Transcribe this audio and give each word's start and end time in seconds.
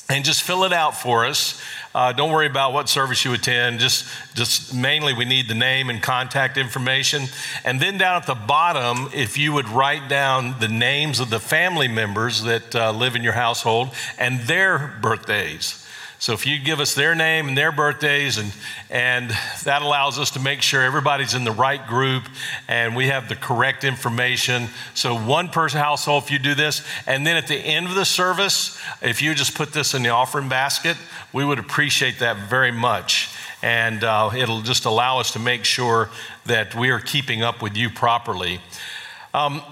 and 0.08 0.24
just 0.24 0.42
fill 0.42 0.64
it 0.64 0.72
out 0.72 0.96
for 0.96 1.24
us. 1.24 1.60
Uh, 1.94 2.12
don't 2.12 2.30
worry 2.30 2.46
about 2.46 2.72
what 2.72 2.88
service 2.88 3.24
you 3.24 3.32
attend. 3.32 3.80
Just, 3.80 4.06
just 4.34 4.72
mainly, 4.74 5.12
we 5.12 5.24
need 5.24 5.48
the 5.48 5.54
name 5.54 5.91
and 5.91 6.00
contact 6.00 6.56
information. 6.56 7.24
And 7.64 7.80
then 7.80 7.98
down 7.98 8.16
at 8.16 8.27
the 8.27 8.34
bottom, 8.34 9.08
if 9.14 9.36
you 9.36 9.52
would 9.52 9.69
write 9.69 10.08
down 10.08 10.60
the 10.60 10.69
names 10.69 11.19
of 11.19 11.30
the 11.30 11.41
family 11.41 11.88
members 11.88 12.42
that 12.42 12.74
uh, 12.74 12.92
live 12.92 13.16
in 13.16 13.24
your 13.24 13.32
household 13.32 13.91
and 14.19 14.41
their 14.42 14.97
birthdays. 15.00 15.85
So 16.27 16.32
if 16.32 16.44
you 16.44 16.58
give 16.58 16.80
us 16.80 16.92
their 16.92 17.14
name 17.14 17.46
and 17.46 17.56
their 17.56 17.70
birthdays, 17.70 18.36
and, 18.36 18.52
and 18.91 19.30
that 19.62 19.82
allows 19.82 20.19
us 20.19 20.32
to 20.32 20.41
make 20.41 20.60
sure 20.60 20.82
everybody's 20.82 21.34
in 21.34 21.44
the 21.44 21.52
right 21.52 21.86
group 21.86 22.24
and 22.66 22.96
we 22.96 23.06
have 23.06 23.28
the 23.28 23.36
correct 23.36 23.84
information. 23.84 24.66
So 24.94 25.16
one 25.16 25.50
person 25.50 25.78
household, 25.78 26.24
if 26.24 26.32
you 26.32 26.41
do 26.41 26.56
this, 26.56 26.84
and 27.06 27.24
then 27.24 27.36
at 27.36 27.47
the 27.47 27.54
end 27.54 27.86
of 27.86 27.94
the 27.94 28.04
service, 28.04 28.77
if 29.02 29.22
you 29.22 29.36
just 29.36 29.54
put 29.54 29.72
this 29.72 29.94
in 29.94 30.02
the 30.02 30.08
offering 30.08 30.48
basket, 30.48 30.97
we 31.32 31.44
would 31.44 31.60
appreciate 31.60 32.19
that 32.19 32.36
very 32.48 32.72
much. 32.72 33.28
And 33.62 34.02
uh, 34.02 34.32
it'll 34.36 34.62
just 34.62 34.84
allow 34.84 35.20
us 35.20 35.30
to 35.34 35.38
make 35.38 35.64
sure 35.64 36.10
that 36.47 36.74
we 36.74 36.91
are 36.91 36.98
keeping 36.98 37.44
up 37.44 37.62
with 37.62 37.77
you 37.77 37.88
properly. 37.88 38.58
Um, 39.32 39.62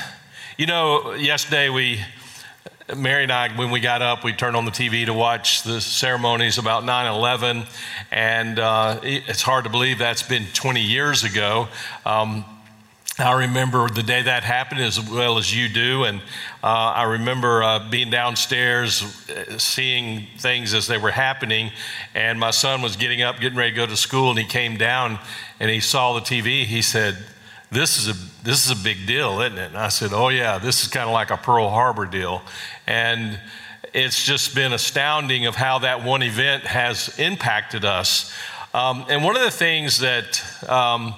you 0.56 0.64
know, 0.64 1.12
yesterday 1.12 1.68
we 1.68 2.00
Mary 2.96 3.22
and 3.22 3.32
I, 3.32 3.54
when 3.54 3.70
we 3.70 3.80
got 3.80 4.00
up, 4.00 4.24
we 4.24 4.32
turned 4.32 4.56
on 4.56 4.64
the 4.64 4.70
TV 4.70 5.04
to 5.04 5.12
watch 5.12 5.62
the 5.62 5.78
ceremonies 5.78 6.56
about 6.56 6.84
9 6.84 7.06
11. 7.06 7.66
And 8.10 8.58
uh, 8.58 9.00
it's 9.02 9.42
hard 9.42 9.64
to 9.64 9.70
believe 9.70 9.98
that's 9.98 10.22
been 10.22 10.46
20 10.54 10.80
years 10.80 11.22
ago. 11.22 11.68
Um, 12.06 12.46
I 13.18 13.40
remember 13.40 13.90
the 13.90 14.02
day 14.02 14.22
that 14.22 14.42
happened 14.42 14.80
as 14.80 14.98
well 14.98 15.36
as 15.36 15.54
you 15.54 15.68
do. 15.68 16.04
And 16.04 16.20
uh, 16.62 16.94
I 16.94 17.02
remember 17.02 17.62
uh, 17.62 17.90
being 17.90 18.08
downstairs, 18.08 19.02
uh, 19.28 19.58
seeing 19.58 20.26
things 20.38 20.72
as 20.72 20.86
they 20.86 20.96
were 20.96 21.10
happening. 21.10 21.72
And 22.14 22.40
my 22.40 22.52
son 22.52 22.80
was 22.80 22.96
getting 22.96 23.20
up, 23.20 23.38
getting 23.38 23.58
ready 23.58 23.72
to 23.72 23.76
go 23.76 23.86
to 23.86 23.96
school. 23.96 24.30
And 24.30 24.38
he 24.38 24.46
came 24.46 24.78
down 24.78 25.18
and 25.60 25.70
he 25.70 25.80
saw 25.80 26.14
the 26.14 26.20
TV. 26.20 26.64
He 26.64 26.80
said, 26.80 27.18
this 27.70 27.98
is 27.98 28.08
a 28.08 28.27
this 28.42 28.64
is 28.64 28.70
a 28.70 28.82
big 28.82 29.06
deal, 29.06 29.40
isn't 29.40 29.58
it? 29.58 29.68
And 29.68 29.76
I 29.76 29.88
said, 29.88 30.12
oh 30.12 30.28
yeah, 30.28 30.58
this 30.58 30.82
is 30.82 30.88
kind 30.88 31.06
of 31.06 31.12
like 31.12 31.30
a 31.30 31.36
Pearl 31.36 31.68
Harbor 31.68 32.06
deal, 32.06 32.42
and 32.86 33.38
it's 33.94 34.24
just 34.24 34.54
been 34.54 34.72
astounding 34.72 35.46
of 35.46 35.56
how 35.56 35.80
that 35.80 36.04
one 36.04 36.22
event 36.22 36.64
has 36.64 37.18
impacted 37.18 37.84
us. 37.84 38.32
Um, 38.74 39.06
and 39.08 39.24
one 39.24 39.36
of 39.36 39.42
the 39.42 39.50
things 39.50 40.00
that 40.00 40.42
um, 40.68 41.14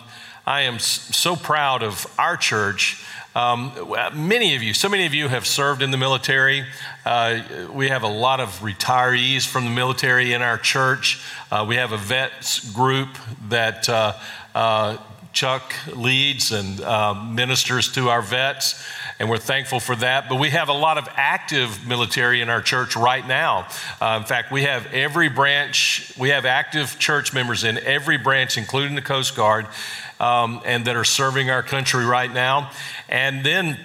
I 0.47 0.63
am 0.63 0.79
so 0.79 1.37
proud 1.37 1.83
of 1.83 2.07
our 2.19 2.37
church. 2.37 3.05
Um, 3.37 3.73
many 4.15 4.57
of 4.57 4.63
you, 4.63 4.75
so 4.75 4.89
many 4.89 5.07
of 5.07 5.15
you 5.15 5.29
have 5.29 5.47
served 5.47 5.83
in 5.83 5.91
the 5.91 5.97
military. 5.97 6.65
Uh, 7.05 7.43
we 7.73 7.89
have 7.89 8.03
a 8.03 8.09
lot 8.09 8.41
of 8.41 8.49
retirees 8.61 9.47
from 9.47 9.65
the 9.65 9.71
military 9.71 10.33
in 10.33 10.43
our 10.43 10.59
church. 10.59 11.23
Uh, 11.51 11.65
we 11.69 11.77
have 11.77 11.93
a 11.93 11.97
vets 11.97 12.73
group 12.73 13.09
that 13.49 13.89
uh, 13.89 14.15
uh 14.55 14.97
Chuck 15.33 15.75
leads 15.95 16.53
and 16.53 16.81
uh, 16.81 17.15
ministers 17.15 17.93
to 17.93 18.09
our 18.09 18.23
vets, 18.23 18.85
and 19.19 19.31
we're 19.31 19.39
thankful 19.39 19.81
for 19.81 19.95
that. 19.97 20.29
But 20.29 20.41
we 20.41 20.51
have 20.51 20.69
a 20.69 20.75
lot 20.75 20.99
of 20.99 21.09
active 21.15 21.87
military 21.87 22.41
in 22.41 22.49
our 22.49 22.61
church 22.61 22.97
right 22.97 23.27
now. 23.27 23.69
Uh, 24.01 24.19
in 24.21 24.27
fact, 24.27 24.51
we 24.51 24.63
have 24.63 24.87
every 24.93 25.29
branch, 25.29 26.13
we 26.19 26.31
have 26.31 26.45
active 26.45 26.99
church 26.99 27.33
members 27.33 27.65
in 27.65 27.79
every 27.79 28.19
branch, 28.19 28.59
including 28.59 28.95
the 28.95 29.03
Coast 29.03 29.37
Guard, 29.37 29.67
um, 30.19 30.61
and 30.65 30.85
that 30.87 30.97
are 30.97 31.05
serving 31.05 31.51
our 31.51 31.63
country 31.63 32.05
right 32.05 32.33
now. 32.33 32.71
And 33.09 33.45
then 33.45 33.79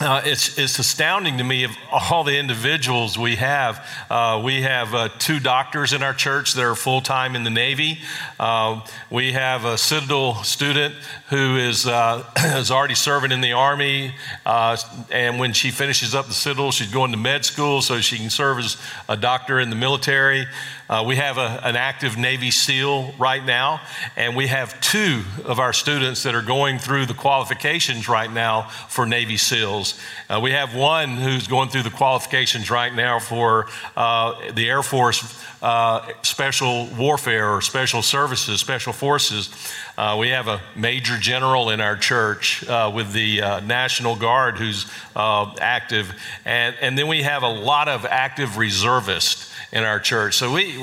uh, 0.00 0.22
it's, 0.24 0.58
it's 0.58 0.78
astounding 0.78 1.36
to 1.36 1.44
me 1.44 1.64
of 1.64 1.76
all 1.92 2.24
the 2.24 2.38
individuals 2.38 3.18
we 3.18 3.36
have. 3.36 3.86
Uh, 4.08 4.40
we 4.42 4.62
have 4.62 4.94
uh, 4.94 5.10
two 5.18 5.38
doctors 5.38 5.92
in 5.92 6.02
our 6.02 6.14
church 6.14 6.54
that 6.54 6.64
are 6.64 6.74
full 6.74 7.02
time 7.02 7.36
in 7.36 7.44
the 7.44 7.50
Navy. 7.50 8.00
Uh, 8.38 8.80
we 9.10 9.32
have 9.32 9.66
a 9.66 9.76
Citadel 9.76 10.36
student 10.42 10.94
who 11.28 11.56
is, 11.56 11.86
uh, 11.86 12.24
is 12.38 12.70
already 12.70 12.94
serving 12.94 13.30
in 13.30 13.42
the 13.42 13.52
Army. 13.52 14.14
Uh, 14.46 14.78
and 15.10 15.38
when 15.38 15.52
she 15.52 15.70
finishes 15.70 16.14
up 16.14 16.26
the 16.26 16.34
Citadel, 16.34 16.72
she's 16.72 16.90
going 16.90 17.10
to 17.10 17.18
med 17.18 17.44
school 17.44 17.82
so 17.82 18.00
she 18.00 18.16
can 18.16 18.30
serve 18.30 18.58
as 18.58 18.78
a 19.06 19.18
doctor 19.18 19.60
in 19.60 19.68
the 19.68 19.76
military. 19.76 20.46
Uh, 20.90 21.04
we 21.06 21.14
have 21.14 21.38
a, 21.38 21.60
an 21.62 21.76
active 21.76 22.18
Navy 22.18 22.50
SEAL 22.50 23.14
right 23.16 23.44
now, 23.44 23.80
and 24.16 24.34
we 24.34 24.48
have 24.48 24.80
two 24.80 25.22
of 25.44 25.60
our 25.60 25.72
students 25.72 26.24
that 26.24 26.34
are 26.34 26.42
going 26.42 26.80
through 26.80 27.06
the 27.06 27.14
qualifications 27.14 28.08
right 28.08 28.32
now 28.32 28.62
for 28.88 29.06
Navy 29.06 29.36
SEALs. 29.36 29.96
Uh, 30.28 30.40
we 30.42 30.50
have 30.50 30.74
one 30.74 31.10
who's 31.10 31.46
going 31.46 31.68
through 31.68 31.84
the 31.84 31.90
qualifications 31.90 32.72
right 32.72 32.92
now 32.92 33.20
for 33.20 33.68
uh, 33.96 34.50
the 34.50 34.68
Air 34.68 34.82
Force 34.82 35.40
uh, 35.62 36.08
Special 36.22 36.88
Warfare 36.98 37.54
or 37.54 37.60
Special 37.60 38.02
Services, 38.02 38.58
Special 38.58 38.92
Forces. 38.92 39.48
Uh, 39.96 40.16
we 40.18 40.30
have 40.30 40.48
a 40.48 40.60
major 40.74 41.18
general 41.18 41.70
in 41.70 41.80
our 41.80 41.94
church 41.94 42.66
uh, 42.68 42.90
with 42.92 43.12
the 43.12 43.38
National 43.64 44.16
Guard 44.16 44.58
who's 44.58 44.86
active, 45.14 46.12
and, 46.44 46.74
and 46.80 46.98
then 46.98 47.06
we 47.06 47.22
have 47.22 47.44
a 47.44 47.48
lot 47.48 47.86
of 47.86 48.04
active 48.04 48.56
reservists 48.58 49.49
in 49.72 49.84
our 49.84 50.00
church. 50.00 50.36
So 50.36 50.52
we 50.52 50.78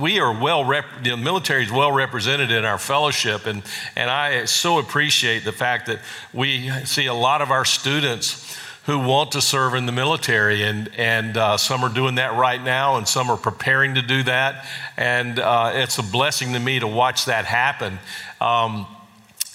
we 0.00 0.18
are 0.18 0.32
well 0.32 0.64
rep, 0.64 0.84
the 1.02 1.16
military 1.16 1.64
is 1.64 1.70
well 1.70 1.92
represented 1.92 2.50
in 2.50 2.64
our 2.64 2.78
fellowship, 2.78 3.46
and 3.46 3.62
and 3.96 4.10
I 4.10 4.44
so 4.46 4.78
appreciate 4.78 5.44
the 5.44 5.52
fact 5.52 5.86
that 5.86 6.00
we 6.32 6.70
see 6.84 7.06
a 7.06 7.14
lot 7.14 7.42
of 7.42 7.50
our 7.50 7.64
students 7.64 8.58
who 8.86 8.98
want 8.98 9.30
to 9.32 9.40
serve 9.40 9.74
in 9.74 9.86
the 9.86 9.92
military, 9.92 10.62
and 10.62 10.90
and 10.96 11.36
uh, 11.36 11.56
some 11.56 11.84
are 11.84 11.92
doing 11.92 12.16
that 12.16 12.34
right 12.34 12.62
now, 12.62 12.96
and 12.96 13.06
some 13.06 13.30
are 13.30 13.36
preparing 13.36 13.94
to 13.94 14.02
do 14.02 14.24
that, 14.24 14.66
and 14.96 15.38
uh, 15.38 15.70
it's 15.74 15.98
a 15.98 16.02
blessing 16.02 16.52
to 16.54 16.60
me 16.60 16.80
to 16.80 16.86
watch 16.86 17.26
that 17.26 17.44
happen. 17.44 17.98
Um, 18.40 18.86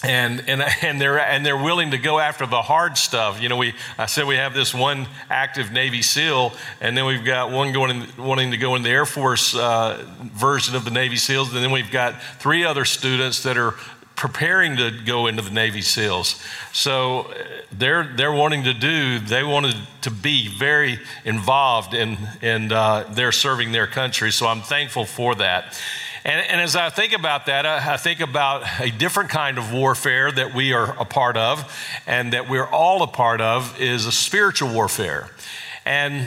and, 0.02 0.48
and, 0.48 0.62
and, 0.82 1.00
they're, 1.00 1.18
and 1.18 1.44
they're 1.44 1.60
willing 1.60 1.90
to 1.90 1.98
go 1.98 2.20
after 2.20 2.46
the 2.46 2.62
hard 2.62 2.96
stuff. 2.96 3.42
You 3.42 3.48
know, 3.48 3.56
we, 3.56 3.74
I 3.98 4.06
said 4.06 4.26
we 4.26 4.36
have 4.36 4.54
this 4.54 4.72
one 4.72 5.08
active 5.28 5.72
Navy 5.72 6.02
SEAL, 6.02 6.52
and 6.80 6.96
then 6.96 7.04
we've 7.04 7.24
got 7.24 7.50
one 7.50 7.72
going 7.72 7.90
in, 8.02 8.06
wanting 8.16 8.52
to 8.52 8.56
go 8.56 8.76
in 8.76 8.82
the 8.82 8.90
Air 8.90 9.06
Force 9.06 9.56
uh, 9.56 10.04
version 10.20 10.76
of 10.76 10.84
the 10.84 10.92
Navy 10.92 11.16
SEALs, 11.16 11.52
and 11.52 11.64
then 11.64 11.72
we've 11.72 11.90
got 11.90 12.22
three 12.38 12.64
other 12.64 12.84
students 12.84 13.42
that 13.42 13.56
are 13.56 13.74
preparing 14.14 14.76
to 14.76 14.90
go 15.04 15.28
into 15.28 15.42
the 15.42 15.50
Navy 15.50 15.80
SEALs. 15.80 16.42
So 16.72 17.32
they're, 17.70 18.04
they're 18.16 18.32
wanting 18.32 18.64
to 18.64 18.74
do, 18.74 19.20
they 19.20 19.44
wanted 19.44 19.76
to 20.02 20.10
be 20.10 20.48
very 20.48 20.98
involved 21.24 21.94
in, 21.94 22.18
in 22.42 22.72
uh, 22.72 23.04
their 23.10 23.30
serving 23.30 23.70
their 23.70 23.86
country. 23.86 24.32
So 24.32 24.46
I'm 24.46 24.62
thankful 24.62 25.04
for 25.04 25.36
that. 25.36 25.80
And, 26.28 26.46
and, 26.46 26.60
as 26.60 26.76
I 26.76 26.90
think 26.90 27.14
about 27.14 27.46
that, 27.46 27.64
I, 27.64 27.94
I, 27.94 27.96
think 27.96 28.20
about 28.20 28.62
a 28.80 28.90
different 28.90 29.30
kind 29.30 29.56
of 29.56 29.72
warfare 29.72 30.30
that 30.30 30.54
we 30.54 30.74
are 30.74 30.94
a 31.00 31.06
part 31.06 31.38
of 31.38 31.74
and 32.06 32.34
that 32.34 32.50
we're 32.50 32.66
all 32.66 33.02
a 33.02 33.06
part 33.06 33.40
of 33.40 33.80
is 33.80 34.04
a 34.04 34.12
spiritual 34.12 34.70
warfare. 34.70 35.30
And 35.86 36.26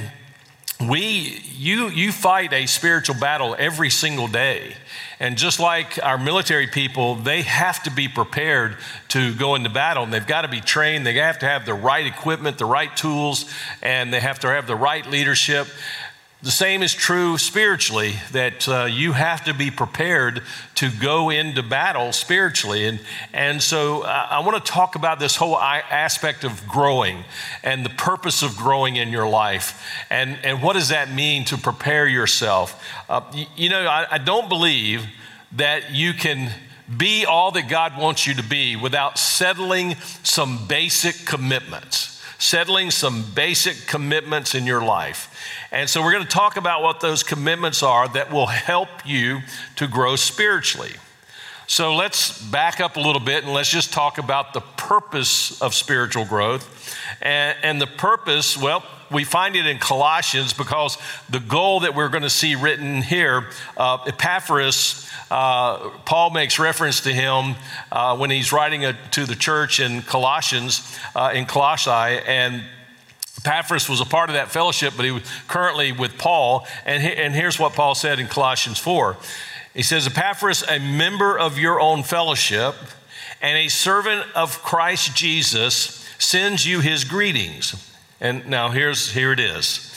we, 0.90 1.44
you, 1.56 1.90
you 1.90 2.12
fight 2.12 2.52
a 2.52 2.66
spiritual 2.66 3.14
battle 3.20 3.56
every 3.60 3.92
single 3.92 4.28
day. 4.28 4.74
And 5.20 5.38
just 5.38 5.60
like 5.60 6.04
our 6.04 6.18
military 6.18 6.66
people, 6.66 7.14
they 7.14 7.44
have 7.44 7.84
to 7.84 7.92
be 7.92 8.08
prepared 8.08 8.78
to 9.10 9.36
go 9.36 9.54
into 9.54 9.70
battle 9.70 10.04
and 10.04 10.12
they've 10.12 10.26
got 10.26 10.42
to 10.42 10.48
be 10.48 10.62
trained. 10.62 11.06
They 11.06 11.14
have 11.14 11.38
to 11.40 11.46
have 11.46 11.68
the 11.68 11.76
right 11.76 12.08
equipment, 12.08 12.58
the 12.58 12.66
right 12.66 12.98
tools, 12.98 13.46
and 13.84 14.12
they 14.12 14.20
have 14.20 14.40
to 14.40 14.48
have 14.48 14.66
the 14.66 14.76
right 14.76 15.06
leadership. 15.06 15.68
The 16.44 16.50
same 16.50 16.82
is 16.82 16.92
true 16.92 17.38
spiritually, 17.38 18.16
that 18.32 18.68
uh, 18.68 18.86
you 18.86 19.12
have 19.12 19.46
to 19.46 19.54
be 19.54 19.70
prepared 19.70 20.42
to 20.76 20.90
go 20.90 21.30
into 21.30 21.62
battle 21.62 22.12
spiritually. 22.14 22.88
And, 22.88 23.00
and 23.32 23.62
so 23.62 24.02
uh, 24.02 24.28
I 24.32 24.40
want 24.40 24.64
to 24.64 24.72
talk 24.72 24.96
about 24.96 25.20
this 25.20 25.36
whole 25.36 25.56
aspect 25.60 26.44
of 26.44 26.68
growing 26.68 27.26
and 27.64 27.86
the 27.86 27.92
purpose 27.92 28.42
of 28.42 28.58
growing 28.58 28.96
in 28.96 29.10
your 29.10 29.30
life. 29.30 29.86
And, 30.10 30.40
and 30.44 30.64
what 30.64 30.74
does 30.74 30.90
that 30.90 31.14
mean 31.14 31.46
to 31.46 31.58
prepare 31.58 32.08
yourself? 32.08 32.84
Uh, 33.08 33.22
you, 33.36 33.46
you, 33.56 33.70
know, 33.70 33.86
I, 33.86 34.08
I 34.10 34.18
don't 34.18 34.50
believe 34.50 35.06
that 35.52 35.92
you 35.92 36.14
can 36.14 36.52
be 36.98 37.24
all 37.24 37.52
that 37.52 37.70
God 37.70 38.00
wants 38.00 38.26
you 38.26 38.34
to 38.34 38.44
be 38.44 38.76
without 38.76 39.20
settling 39.20 39.96
some 40.24 40.66
basic 40.68 41.28
commitments, 41.28 42.11
settling 42.42 42.90
some 42.90 43.24
basic 43.36 43.86
commitments 43.86 44.56
in 44.56 44.66
your 44.66 44.84
life. 44.84 45.32
And 45.72 45.88
so 45.88 46.02
we're 46.02 46.12
going 46.12 46.24
to 46.24 46.30
talk 46.30 46.58
about 46.58 46.82
what 46.82 47.00
those 47.00 47.22
commitments 47.22 47.84
are 47.84 48.08
that 48.10 48.32
will 48.32 48.48
help 48.48 48.90
you 49.06 49.42
to 49.76 49.88
grow 49.88 50.16
spiritually. 50.16 50.94
So 51.68 51.96
let's 51.96 52.42
back 52.42 52.80
up 52.80 52.98
a 52.98 53.00
little 53.00 53.22
bit 53.22 53.44
and 53.44 53.54
let's 53.54 53.70
just 53.70 53.94
talk 53.94 54.18
about 54.18 54.54
the 54.54 54.62
purpose 54.62 55.62
of 55.62 55.76
spiritual 55.76 56.26
growth. 56.26 56.98
And, 57.22 57.56
and, 57.62 57.80
the 57.80 57.88
purpose, 57.88 58.58
well, 58.58 58.84
we 59.12 59.24
find 59.24 59.56
it 59.56 59.66
in 59.66 59.78
Colossians 59.78 60.54
because 60.54 60.98
the 61.30 61.40
goal 61.40 61.82
that 61.82 61.96
we're 61.96 62.10
going 62.10 62.24
to 62.24 62.30
see 62.30 62.56
written 62.56 63.02
here, 63.02 63.50
uh, 63.78 63.98
Epaphras, 64.08 65.10
uh, 65.30 65.90
Paul 66.06 66.32
makes 66.32 66.60
reference 66.60 67.02
to 67.02 67.14
him 67.14 67.56
uh, 67.92 68.18
when 68.18 68.32
he's 68.32 68.52
writing 68.52 68.86
a, 68.86 68.98
to 69.12 69.26
the 69.26 69.36
church 69.36 69.80
in 69.80 70.02
Colossians, 70.02 70.98
uh, 71.16 71.32
in 71.34 71.46
Colossae, 71.46 72.22
and 72.26 72.64
Epaphras 73.40 73.90
was 73.90 74.02
a 74.02 74.06
part 74.06 74.30
of 74.30 74.36
that 74.36 74.52
fellowship, 74.52 74.94
but 74.96 75.06
he 75.06 75.12
was 75.12 75.24
currently 75.48 75.92
with 75.92 76.18
Paul. 76.18 76.68
And, 76.86 77.02
he, 77.02 77.10
and 77.10 77.34
here's 77.34 77.60
what 77.60 77.74
Paul 77.74 77.96
said 77.96 78.20
in 78.20 78.28
Colossians 78.28 78.78
4. 78.78 79.18
He 79.74 79.84
says, 79.84 80.06
Epaphras, 80.06 80.64
a 80.64 80.80
member 80.80 81.40
of 81.40 81.58
your 81.58 81.80
own 81.80 82.04
fellowship 82.04 82.76
and 83.42 83.58
a 83.58 83.70
servant 83.70 84.26
of 84.36 84.62
Christ 84.62 85.16
Jesus, 85.16 86.06
sends 86.20 86.66
you 86.66 86.82
his 86.82 87.04
greetings. 87.04 87.91
And 88.22 88.48
now 88.48 88.70
here's 88.70 89.12
here 89.12 89.32
it 89.32 89.40
is. 89.40 89.94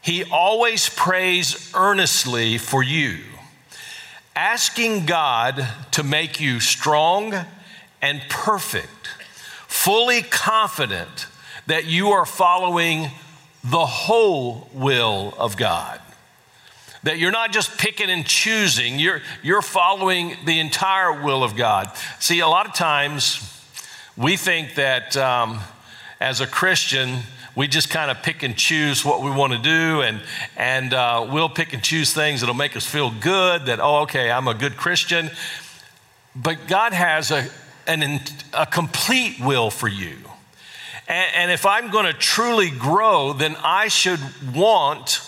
He 0.00 0.24
always 0.24 0.88
prays 0.88 1.70
earnestly 1.74 2.56
for 2.56 2.82
you, 2.82 3.18
asking 4.34 5.04
God 5.04 5.68
to 5.92 6.02
make 6.02 6.40
you 6.40 6.58
strong 6.58 7.34
and 8.00 8.22
perfect, 8.30 9.08
fully 9.68 10.22
confident 10.22 11.26
that 11.66 11.84
you 11.84 12.12
are 12.12 12.24
following 12.24 13.10
the 13.62 13.84
whole 13.84 14.70
will 14.72 15.34
of 15.36 15.58
God. 15.58 16.00
That 17.02 17.18
you're 17.18 17.30
not 17.30 17.52
just 17.52 17.76
picking 17.76 18.08
and 18.08 18.24
choosing, 18.24 18.98
you're, 18.98 19.20
you're 19.42 19.62
following 19.62 20.34
the 20.46 20.60
entire 20.60 21.22
will 21.22 21.44
of 21.44 21.56
God. 21.56 21.90
See, 22.20 22.40
a 22.40 22.48
lot 22.48 22.66
of 22.66 22.72
times 22.72 23.38
we 24.16 24.38
think 24.38 24.76
that 24.76 25.14
um, 25.18 25.60
as 26.20 26.40
a 26.40 26.46
Christian, 26.46 27.18
we 27.54 27.66
just 27.66 27.90
kind 27.90 28.10
of 28.10 28.22
pick 28.22 28.42
and 28.42 28.56
choose 28.56 29.04
what 29.04 29.22
we 29.22 29.30
want 29.30 29.52
to 29.52 29.58
do, 29.58 30.02
and, 30.02 30.22
and 30.56 30.94
uh, 30.94 31.26
we'll 31.30 31.48
pick 31.48 31.72
and 31.72 31.82
choose 31.82 32.14
things 32.14 32.40
that'll 32.40 32.54
make 32.54 32.76
us 32.76 32.86
feel 32.86 33.10
good 33.10 33.66
that, 33.66 33.80
oh, 33.80 34.02
okay, 34.02 34.30
I'm 34.30 34.48
a 34.48 34.54
good 34.54 34.76
Christian. 34.76 35.30
But 36.36 36.68
God 36.68 36.92
has 36.92 37.30
a, 37.30 37.48
an, 37.86 38.20
a 38.54 38.66
complete 38.66 39.40
will 39.40 39.70
for 39.70 39.88
you. 39.88 40.16
And, 41.08 41.34
and 41.34 41.50
if 41.50 41.66
I'm 41.66 41.90
going 41.90 42.06
to 42.06 42.12
truly 42.12 42.70
grow, 42.70 43.32
then 43.32 43.56
I 43.62 43.88
should 43.88 44.20
want 44.54 45.20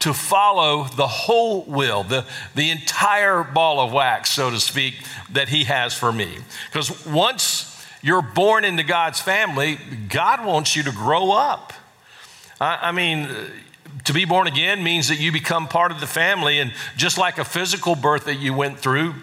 to 0.00 0.12
follow 0.12 0.84
the 0.84 1.06
whole 1.06 1.62
will, 1.62 2.02
the, 2.02 2.26
the 2.54 2.70
entire 2.70 3.42
ball 3.42 3.80
of 3.80 3.90
wax, 3.90 4.30
so 4.30 4.50
to 4.50 4.60
speak, 4.60 4.96
that 5.32 5.48
He 5.48 5.64
has 5.64 5.94
for 5.94 6.12
me. 6.12 6.36
Because 6.70 7.06
once 7.06 7.73
you're 8.04 8.20
born 8.20 8.66
into 8.66 8.82
God's 8.82 9.18
family, 9.18 9.78
God 10.10 10.44
wants 10.44 10.76
you 10.76 10.82
to 10.82 10.92
grow 10.92 11.32
up. 11.32 11.72
I, 12.60 12.88
I 12.88 12.92
mean, 12.92 13.30
to 14.04 14.12
be 14.12 14.26
born 14.26 14.46
again 14.46 14.82
means 14.82 15.08
that 15.08 15.18
you 15.18 15.32
become 15.32 15.68
part 15.68 15.90
of 15.90 16.00
the 16.00 16.06
family, 16.06 16.58
and 16.58 16.74
just 16.98 17.16
like 17.16 17.38
a 17.38 17.46
physical 17.46 17.94
birth 17.94 18.26
that 18.26 18.34
you 18.34 18.52
went 18.52 18.78
through, 18.78 19.14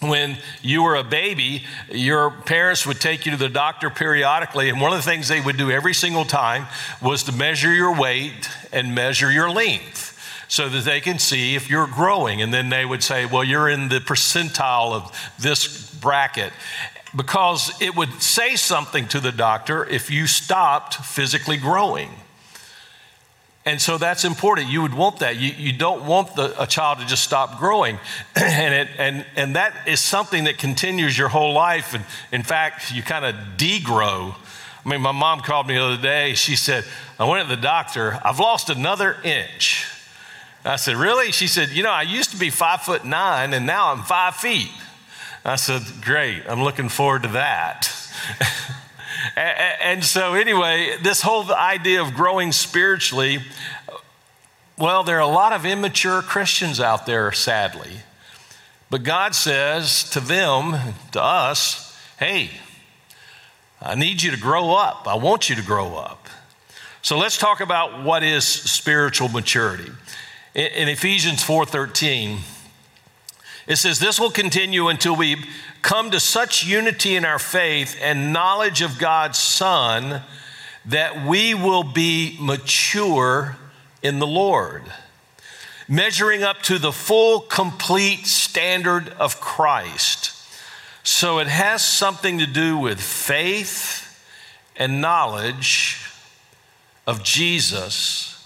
when 0.00 0.36
you 0.60 0.82
were 0.82 0.94
a 0.96 1.04
baby, 1.04 1.64
your 1.90 2.30
parents 2.30 2.86
would 2.86 3.00
take 3.00 3.24
you 3.24 3.32
to 3.32 3.38
the 3.38 3.48
doctor 3.48 3.88
periodically, 3.88 4.68
and 4.68 4.78
one 4.78 4.92
of 4.92 4.98
the 4.98 5.10
things 5.10 5.28
they 5.28 5.40
would 5.40 5.56
do 5.56 5.70
every 5.70 5.94
single 5.94 6.26
time 6.26 6.66
was 7.00 7.22
to 7.24 7.32
measure 7.32 7.72
your 7.72 7.98
weight 7.98 8.50
and 8.72 8.94
measure 8.94 9.32
your 9.32 9.48
length 9.50 10.10
so 10.48 10.68
that 10.68 10.84
they 10.84 11.00
can 11.00 11.18
see 11.18 11.54
if 11.54 11.70
you're 11.70 11.86
growing. 11.86 12.42
And 12.42 12.52
then 12.52 12.68
they 12.68 12.84
would 12.84 13.02
say, 13.02 13.24
Well, 13.24 13.42
you're 13.42 13.70
in 13.70 13.88
the 13.88 14.00
percentile 14.00 14.92
of 14.92 15.32
this 15.38 15.90
bracket. 15.94 16.52
Because 17.14 17.72
it 17.80 17.94
would 17.94 18.22
say 18.22 18.56
something 18.56 19.06
to 19.08 19.20
the 19.20 19.32
doctor 19.32 19.84
if 19.84 20.10
you 20.10 20.26
stopped 20.26 20.94
physically 20.94 21.58
growing. 21.58 22.10
And 23.64 23.80
so 23.80 23.96
that's 23.96 24.24
important. 24.24 24.68
You 24.68 24.82
would 24.82 24.94
want 24.94 25.20
that. 25.20 25.36
You, 25.36 25.52
you 25.52 25.72
don't 25.72 26.04
want 26.04 26.34
the, 26.34 26.60
a 26.60 26.66
child 26.66 26.98
to 26.98 27.06
just 27.06 27.22
stop 27.22 27.58
growing. 27.58 27.98
and, 28.36 28.74
it, 28.74 28.88
and, 28.98 29.26
and 29.36 29.56
that 29.56 29.74
is 29.86 30.00
something 30.00 30.44
that 30.44 30.58
continues 30.58 31.16
your 31.16 31.28
whole 31.28 31.52
life. 31.52 31.94
And 31.94 32.04
in 32.32 32.42
fact, 32.42 32.92
you 32.92 33.02
kind 33.02 33.24
of 33.24 33.34
degrow. 33.56 34.34
I 34.84 34.88
mean, 34.88 35.00
my 35.00 35.12
mom 35.12 35.40
called 35.40 35.68
me 35.68 35.74
the 35.74 35.82
other 35.82 36.02
day. 36.02 36.34
She 36.34 36.56
said, 36.56 36.84
I 37.20 37.24
went 37.24 37.48
to 37.48 37.54
the 37.54 37.62
doctor. 37.62 38.18
I've 38.24 38.40
lost 38.40 38.68
another 38.68 39.16
inch. 39.22 39.86
I 40.64 40.76
said, 40.76 40.96
Really? 40.96 41.30
She 41.30 41.46
said, 41.46 41.70
You 41.70 41.84
know, 41.84 41.90
I 41.90 42.02
used 42.02 42.30
to 42.30 42.36
be 42.36 42.50
five 42.50 42.82
foot 42.82 43.04
nine 43.04 43.52
and 43.54 43.64
now 43.64 43.92
I'm 43.92 44.02
five 44.02 44.34
feet. 44.34 44.70
I 45.44 45.56
said, 45.56 45.82
Great. 46.02 46.42
I'm 46.48 46.62
looking 46.62 46.88
forward 46.88 47.24
to 47.24 47.28
that. 47.30 47.90
And 49.36 50.04
so, 50.04 50.34
anyway, 50.34 50.96
this 51.02 51.22
whole 51.22 51.52
idea 51.52 52.02
of 52.02 52.14
growing 52.14 52.50
spiritually, 52.52 53.40
well, 54.78 55.04
there 55.04 55.16
are 55.16 55.20
a 55.20 55.26
lot 55.26 55.52
of 55.52 55.64
immature 55.64 56.22
Christians 56.22 56.80
out 56.80 57.06
there, 57.06 57.30
sadly. 57.32 58.00
But 58.90 59.04
God 59.04 59.34
says 59.34 60.08
to 60.10 60.20
them, 60.20 60.94
to 61.12 61.22
us, 61.22 61.96
hey, 62.18 62.50
I 63.80 63.94
need 63.94 64.22
you 64.22 64.30
to 64.30 64.36
grow 64.36 64.74
up. 64.74 65.06
I 65.06 65.14
want 65.14 65.48
you 65.48 65.56
to 65.56 65.62
grow 65.62 65.96
up. 65.96 66.28
So 67.00 67.18
let's 67.18 67.36
talk 67.36 67.60
about 67.60 68.04
what 68.04 68.22
is 68.22 68.46
spiritual 68.46 69.28
maturity. 69.28 69.90
In 70.54 70.88
Ephesians 70.88 71.42
4:13, 71.42 72.38
it 73.66 73.76
says, 73.76 73.98
This 73.98 74.18
will 74.18 74.30
continue 74.30 74.88
until 74.88 75.16
we 75.16 75.36
come 75.82 76.10
to 76.10 76.20
such 76.20 76.64
unity 76.64 77.16
in 77.16 77.24
our 77.24 77.38
faith 77.38 77.96
and 78.00 78.32
knowledge 78.32 78.82
of 78.82 78.98
God's 78.98 79.38
Son 79.38 80.22
that 80.86 81.24
we 81.26 81.54
will 81.54 81.84
be 81.84 82.36
mature 82.40 83.56
in 84.02 84.18
the 84.18 84.26
Lord, 84.26 84.82
measuring 85.88 86.42
up 86.42 86.62
to 86.62 86.78
the 86.78 86.92
full, 86.92 87.40
complete 87.40 88.26
standard 88.26 89.10
of 89.10 89.40
Christ. 89.40 90.32
So 91.04 91.38
it 91.38 91.48
has 91.48 91.84
something 91.84 92.38
to 92.38 92.46
do 92.46 92.76
with 92.78 93.00
faith 93.00 94.08
and 94.76 95.00
knowledge 95.00 96.04
of 97.06 97.22
Jesus 97.22 98.44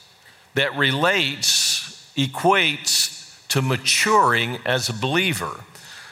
that 0.55 0.77
relates, 0.77 2.13
equates 2.17 3.16
to 3.57 3.63
maturing 3.63 4.59
as 4.67 4.91
a 4.91 4.93
believer. 4.93 5.65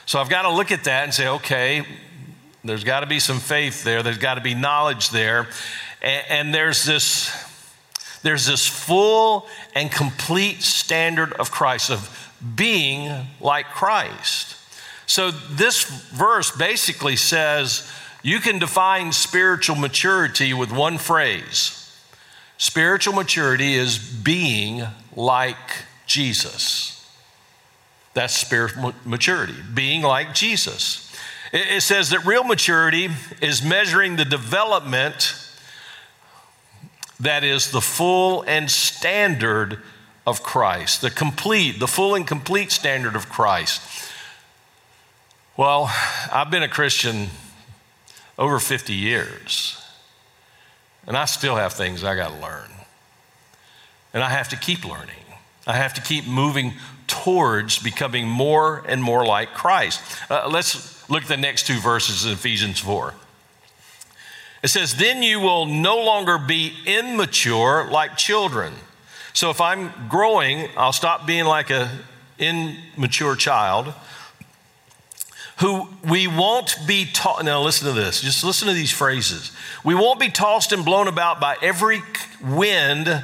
So 0.06 0.18
I've 0.18 0.30
got 0.30 0.42
to 0.42 0.50
look 0.50 0.72
at 0.72 0.84
that 0.84 1.04
and 1.04 1.12
say, 1.12 1.28
okay, 1.28 1.84
there's 2.64 2.84
got 2.84 3.00
to 3.00 3.06
be 3.06 3.20
some 3.20 3.38
faith 3.38 3.84
there, 3.84 4.02
there's 4.02 4.16
got 4.16 4.36
to 4.36 4.40
be 4.40 4.54
knowledge 4.54 5.10
there. 5.10 5.48
And, 6.00 6.24
and 6.30 6.54
there's 6.54 6.84
this 6.84 7.30
there's 8.22 8.46
this 8.46 8.66
full 8.66 9.46
and 9.74 9.92
complete 9.92 10.62
standard 10.62 11.34
of 11.34 11.50
Christ, 11.50 11.90
of 11.90 12.32
being 12.56 13.12
like 13.38 13.66
Christ. 13.66 14.56
So, 15.04 15.30
this 15.30 15.84
verse 15.84 16.50
basically 16.50 17.16
says 17.16 17.92
you 18.22 18.40
can 18.40 18.58
define 18.58 19.12
spiritual 19.12 19.76
maturity 19.76 20.54
with 20.54 20.72
one 20.72 20.96
phrase 20.96 21.82
spiritual 22.56 23.12
maturity 23.12 23.74
is 23.74 23.98
being 23.98 24.86
like 25.14 25.58
Jesus. 26.06 26.93
That's 28.14 28.34
spiritual 28.34 28.94
maturity, 29.04 29.56
being 29.74 30.02
like 30.02 30.34
Jesus. 30.34 31.12
It 31.52 31.82
says 31.82 32.10
that 32.10 32.24
real 32.24 32.44
maturity 32.44 33.10
is 33.40 33.62
measuring 33.62 34.16
the 34.16 34.24
development 34.24 35.34
that 37.20 37.44
is 37.44 37.70
the 37.70 37.80
full 37.80 38.42
and 38.42 38.70
standard 38.70 39.78
of 40.26 40.42
Christ, 40.42 41.00
the 41.00 41.10
complete, 41.10 41.78
the 41.78 41.86
full 41.86 42.14
and 42.14 42.26
complete 42.26 42.72
standard 42.72 43.14
of 43.14 43.28
Christ. 43.28 43.80
Well, 45.56 45.92
I've 46.32 46.50
been 46.50 46.62
a 46.62 46.68
Christian 46.68 47.28
over 48.38 48.58
50 48.58 48.92
years, 48.92 49.80
and 51.06 51.16
I 51.16 51.26
still 51.26 51.56
have 51.56 51.72
things 51.72 52.02
I 52.02 52.16
got 52.16 52.30
to 52.30 52.42
learn. 52.42 52.70
And 54.12 54.22
I 54.22 54.30
have 54.30 54.48
to 54.50 54.56
keep 54.56 54.84
learning. 54.84 55.23
I 55.66 55.74
have 55.74 55.94
to 55.94 56.02
keep 56.02 56.26
moving 56.26 56.74
towards 57.06 57.78
becoming 57.78 58.28
more 58.28 58.84
and 58.86 59.02
more 59.02 59.24
like 59.24 59.54
Christ. 59.54 60.00
Uh, 60.30 60.48
let's 60.50 61.08
look 61.08 61.22
at 61.22 61.28
the 61.28 61.36
next 61.36 61.66
two 61.66 61.78
verses 61.78 62.26
in 62.26 62.32
Ephesians 62.32 62.78
4. 62.80 63.14
It 64.62 64.68
says, 64.68 64.94
Then 64.94 65.22
you 65.22 65.40
will 65.40 65.66
no 65.66 65.96
longer 65.96 66.38
be 66.38 66.74
immature 66.86 67.88
like 67.90 68.16
children. 68.16 68.72
So 69.32 69.50
if 69.50 69.60
I'm 69.60 69.92
growing, 70.08 70.68
I'll 70.76 70.92
stop 70.92 71.26
being 71.26 71.44
like 71.44 71.70
a 71.70 71.90
immature 72.38 73.36
child 73.36 73.92
who 75.58 75.88
we 76.08 76.26
won't 76.26 76.76
be 76.86 77.04
taught. 77.04 77.44
Now, 77.44 77.62
listen 77.62 77.86
to 77.86 77.92
this. 77.92 78.20
Just 78.20 78.42
listen 78.42 78.66
to 78.68 78.74
these 78.74 78.90
phrases. 78.90 79.52
We 79.84 79.94
won't 79.94 80.18
be 80.18 80.28
tossed 80.28 80.72
and 80.72 80.84
blown 80.84 81.08
about 81.08 81.40
by 81.40 81.56
every 81.62 82.02
wind 82.42 83.22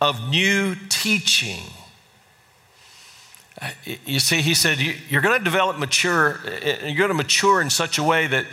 of 0.00 0.28
new 0.28 0.74
teaching. 0.88 1.62
You 4.06 4.20
see, 4.20 4.40
he 4.40 4.54
said, 4.54 4.78
you're 4.80 5.20
going 5.20 5.38
to 5.38 5.44
develop 5.44 5.78
mature, 5.78 6.40
uh, 6.46 6.86
you're 6.86 6.96
going 6.96 7.08
to 7.08 7.14
mature 7.14 7.60
in 7.60 7.68
such 7.68 7.98
a 7.98 8.02
way 8.02 8.26
that 8.26 8.46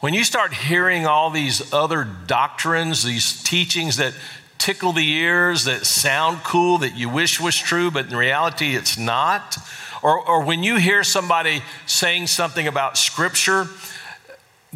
when 0.00 0.14
you 0.14 0.24
start 0.24 0.54
hearing 0.54 1.06
all 1.06 1.30
these 1.30 1.72
other 1.72 2.04
doctrines, 2.26 3.04
these 3.04 3.42
teachings 3.42 3.96
that 3.98 4.14
tickle 4.56 4.92
the 4.92 5.06
ears, 5.06 5.64
that 5.64 5.84
sound 5.84 6.44
cool, 6.44 6.78
that 6.78 6.96
you 6.96 7.08
wish 7.08 7.40
was 7.40 7.56
true, 7.56 7.90
but 7.90 8.06
in 8.06 8.16
reality 8.16 8.74
it's 8.74 8.96
not, 8.96 9.58
or, 10.02 10.18
or 10.18 10.44
when 10.44 10.62
you 10.62 10.76
hear 10.76 11.04
somebody 11.04 11.62
saying 11.86 12.26
something 12.26 12.66
about 12.66 12.96
Scripture, 12.96 13.66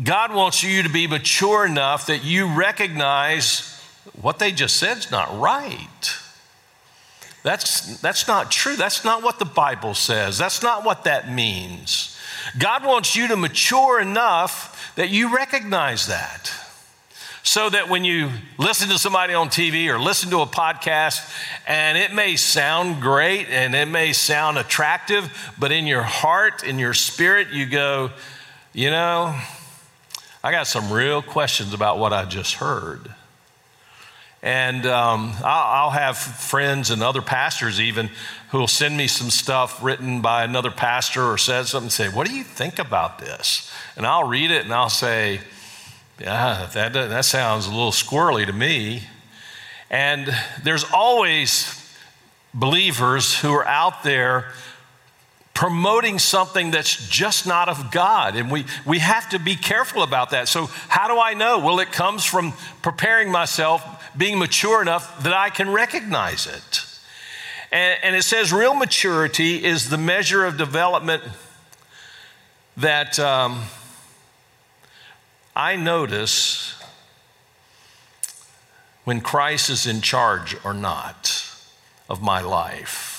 God 0.03 0.35
wants 0.35 0.63
you 0.63 0.83
to 0.83 0.89
be 0.89 1.07
mature 1.07 1.65
enough 1.65 2.07
that 2.07 2.25
you 2.25 2.47
recognize 2.47 3.81
what 4.21 4.39
they 4.39 4.53
just 4.53 4.77
said 4.77 4.99
is 4.99 5.11
not 5.11 5.39
right. 5.39 6.17
That's, 7.43 8.01
that's 8.01 8.29
not 8.29 8.51
true. 8.51 8.77
That's 8.77 9.05
not 9.05 9.23
what 9.23 9.39
the 9.39 9.45
Bible 9.45 9.95
says. 9.95 10.39
That's 10.39 10.63
not 10.63 10.85
what 10.85 11.05
that 11.05 11.33
means. 11.33 12.17
God 12.59 12.85
wants 12.85 13.17
you 13.17 13.29
to 13.29 13.37
mature 13.37 14.01
enough 14.01 14.93
that 14.97 15.11
you 15.11 15.35
recognize 15.35 16.07
that. 16.07 16.53
So 17.45 17.69
that 17.71 17.89
when 17.89 18.05
you 18.05 18.31
listen 18.57 18.89
to 18.91 18.99
somebody 18.99 19.35
on 19.35 19.49
TV 19.49 19.89
or 19.89 19.99
listen 19.99 20.31
to 20.31 20.41
a 20.41 20.47
podcast, 20.47 21.29
and 21.67 21.99
it 21.99 22.15
may 22.15 22.37
sound 22.37 23.03
great 23.03 23.49
and 23.49 23.75
it 23.75 23.89
may 23.89 24.13
sound 24.13 24.59
attractive, 24.59 25.53
but 25.59 25.73
in 25.73 25.89
your 25.89 26.03
heart, 26.03 26.63
in 26.63 26.79
your 26.79 26.95
spirit, 26.95 27.49
you 27.49 27.67
go, 27.67 28.11
you 28.73 28.91
know, 28.91 29.37
I 30.45 30.53
got 30.53 30.69
some 30.69 30.93
real 30.93 31.21
questions 31.21 31.75
about 31.75 31.99
what 31.99 32.13
I 32.13 32.25
just 32.25 32.55
heard. 32.55 33.13
And 34.43 34.87
um, 34.87 35.35
I'll, 35.45 35.91
have 35.91 36.19
friends 36.19 36.91
and 36.91 37.01
other 37.01 37.23
pastors 37.23 37.81
even 37.81 38.11
who 38.51 38.59
will 38.59 38.67
send 38.67 38.97
me 38.97 39.07
some 39.07 39.31
stuff 39.31 39.83
written 39.83 40.21
by 40.21 40.43
another 40.43 40.73
pastor 40.73 41.23
or 41.23 41.39
says 41.39 41.69
something 41.69 41.87
and 41.87 41.93
say, 41.93 42.09
What 42.09 42.27
do 42.27 42.35
you 42.35 42.43
think 42.43 42.81
about 42.81 43.21
this? 43.21 43.73
And 43.97 44.05
I'll 44.05 44.27
read 44.27 44.51
it 44.51 44.65
and 44.65 44.75
I'll 44.75 44.91
say, 44.91 45.41
Yeah, 46.21 46.69
that, 46.73 46.93
that 46.93 47.25
sounds 47.25 47.67
a 47.67 47.71
little 47.71 47.93
squirrely 47.93 48.45
to 48.45 48.53
me. 48.53 49.05
And 49.91 50.35
there's 50.65 50.85
always 50.93 51.79
believers 52.53 53.39
who 53.39 53.53
are 53.53 53.67
out 53.67 54.03
there 54.03 54.53
promoting 55.63 56.19
something 56.19 56.73
that's 56.73 57.09
just 57.09 57.47
not 57.47 57.69
of 57.69 57.93
God. 57.93 58.35
And 58.35 58.51
we, 58.51 58.65
we 58.85 58.99
have 58.99 59.29
to 59.29 59.39
be 59.39 59.55
careful 59.55 60.03
about 60.03 60.31
that. 60.31 60.49
So, 60.49 60.67
how 60.89 61.07
do 61.07 61.21
I 61.21 61.35
know? 61.35 61.61
Well, 61.61 61.79
it 61.79 61.93
comes 61.93 62.25
from 62.25 62.53
preparing 62.83 63.31
myself, 63.31 63.81
being 64.17 64.41
mature 64.41 64.83
enough 64.83 65.23
that 65.23 65.33
I 65.33 65.51
can 65.51 65.71
recognize 65.71 66.49
it. 66.49 66.85
And, 67.71 67.97
and 68.03 68.17
it 68.17 68.25
says 68.25 68.53
real 68.53 68.75
maturity 68.75 69.65
is 69.65 69.89
the 69.89 69.99
measure 69.99 70.45
of 70.45 70.57
development 70.57 71.23
that 72.77 73.21
um, 73.21 73.63
I 75.55 75.77
notice 75.77 76.75
when 79.05 79.21
Christ 79.21 79.71
is 79.71 79.87
in 79.87 80.01
charge 80.01 80.57
or 80.65 80.75
not 80.75 81.49
of 82.09 82.21
my 82.21 82.41
life. 82.41 83.12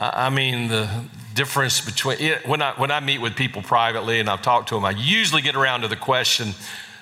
I 0.00 0.30
mean, 0.30 0.68
the 0.68 0.88
difference 1.34 1.80
between 1.80 2.18
when 2.46 2.62
I, 2.62 2.72
when 2.72 2.90
I 2.90 3.00
meet 3.00 3.18
with 3.18 3.34
people 3.34 3.62
privately 3.62 4.20
and 4.20 4.30
I've 4.30 4.42
talked 4.42 4.68
to 4.68 4.76
them, 4.76 4.84
I 4.84 4.90
usually 4.92 5.42
get 5.42 5.56
around 5.56 5.82
to 5.82 5.88
the 5.88 5.96
question 5.96 6.54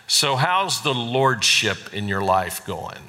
so, 0.08 0.36
how's 0.36 0.82
the 0.82 0.94
lordship 0.94 1.92
in 1.92 2.06
your 2.06 2.22
life 2.22 2.64
going? 2.64 3.02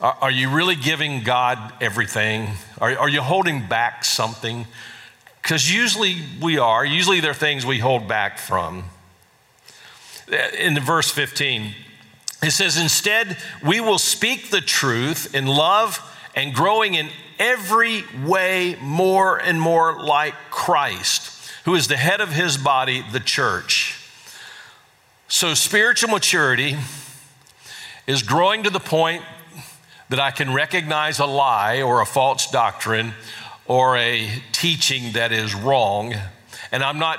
Are, 0.00 0.16
are 0.22 0.30
you 0.30 0.50
really 0.50 0.74
giving 0.74 1.22
God 1.22 1.72
everything? 1.80 2.48
Are, 2.80 2.98
are 2.98 3.08
you 3.08 3.22
holding 3.22 3.68
back 3.68 4.04
something? 4.04 4.66
Because 5.40 5.72
usually 5.72 6.16
we 6.42 6.58
are. 6.58 6.84
Usually 6.84 7.20
there 7.20 7.30
are 7.30 7.34
things 7.34 7.64
we 7.64 7.78
hold 7.78 8.08
back 8.08 8.38
from. 8.38 8.84
Eh, 10.32 10.66
in 10.66 10.80
verse 10.80 11.10
15, 11.12 11.74
it 12.42 12.50
says, 12.50 12.76
Instead, 12.76 13.36
we 13.64 13.80
will 13.80 13.98
speak 13.98 14.50
the 14.50 14.60
truth 14.60 15.32
in 15.32 15.46
love 15.46 16.00
and 16.34 16.52
growing 16.52 16.94
in 16.94 17.08
every 17.38 18.04
way 18.24 18.76
more 18.80 19.36
and 19.36 19.60
more 19.60 20.02
like 20.02 20.34
Christ, 20.50 21.50
who 21.64 21.74
is 21.74 21.88
the 21.88 21.96
head 21.96 22.20
of 22.20 22.30
his 22.30 22.56
body, 22.56 23.04
the 23.12 23.20
church. 23.20 24.00
So, 25.28 25.54
spiritual 25.54 26.10
maturity 26.10 26.76
is 28.06 28.22
growing 28.22 28.62
to 28.64 28.70
the 28.70 28.80
point 28.80 29.22
that 30.10 30.20
I 30.20 30.30
can 30.30 30.52
recognize 30.52 31.18
a 31.18 31.26
lie 31.26 31.82
or 31.82 32.00
a 32.00 32.06
false 32.06 32.50
doctrine 32.50 33.14
or 33.66 33.96
a 33.96 34.28
teaching 34.52 35.12
that 35.12 35.32
is 35.32 35.54
wrong, 35.54 36.14
and 36.70 36.82
I'm 36.82 36.98
not 36.98 37.18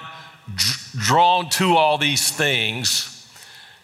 drawn 0.95 1.49
to 1.49 1.75
all 1.75 1.97
these 1.97 2.31
things 2.31 3.11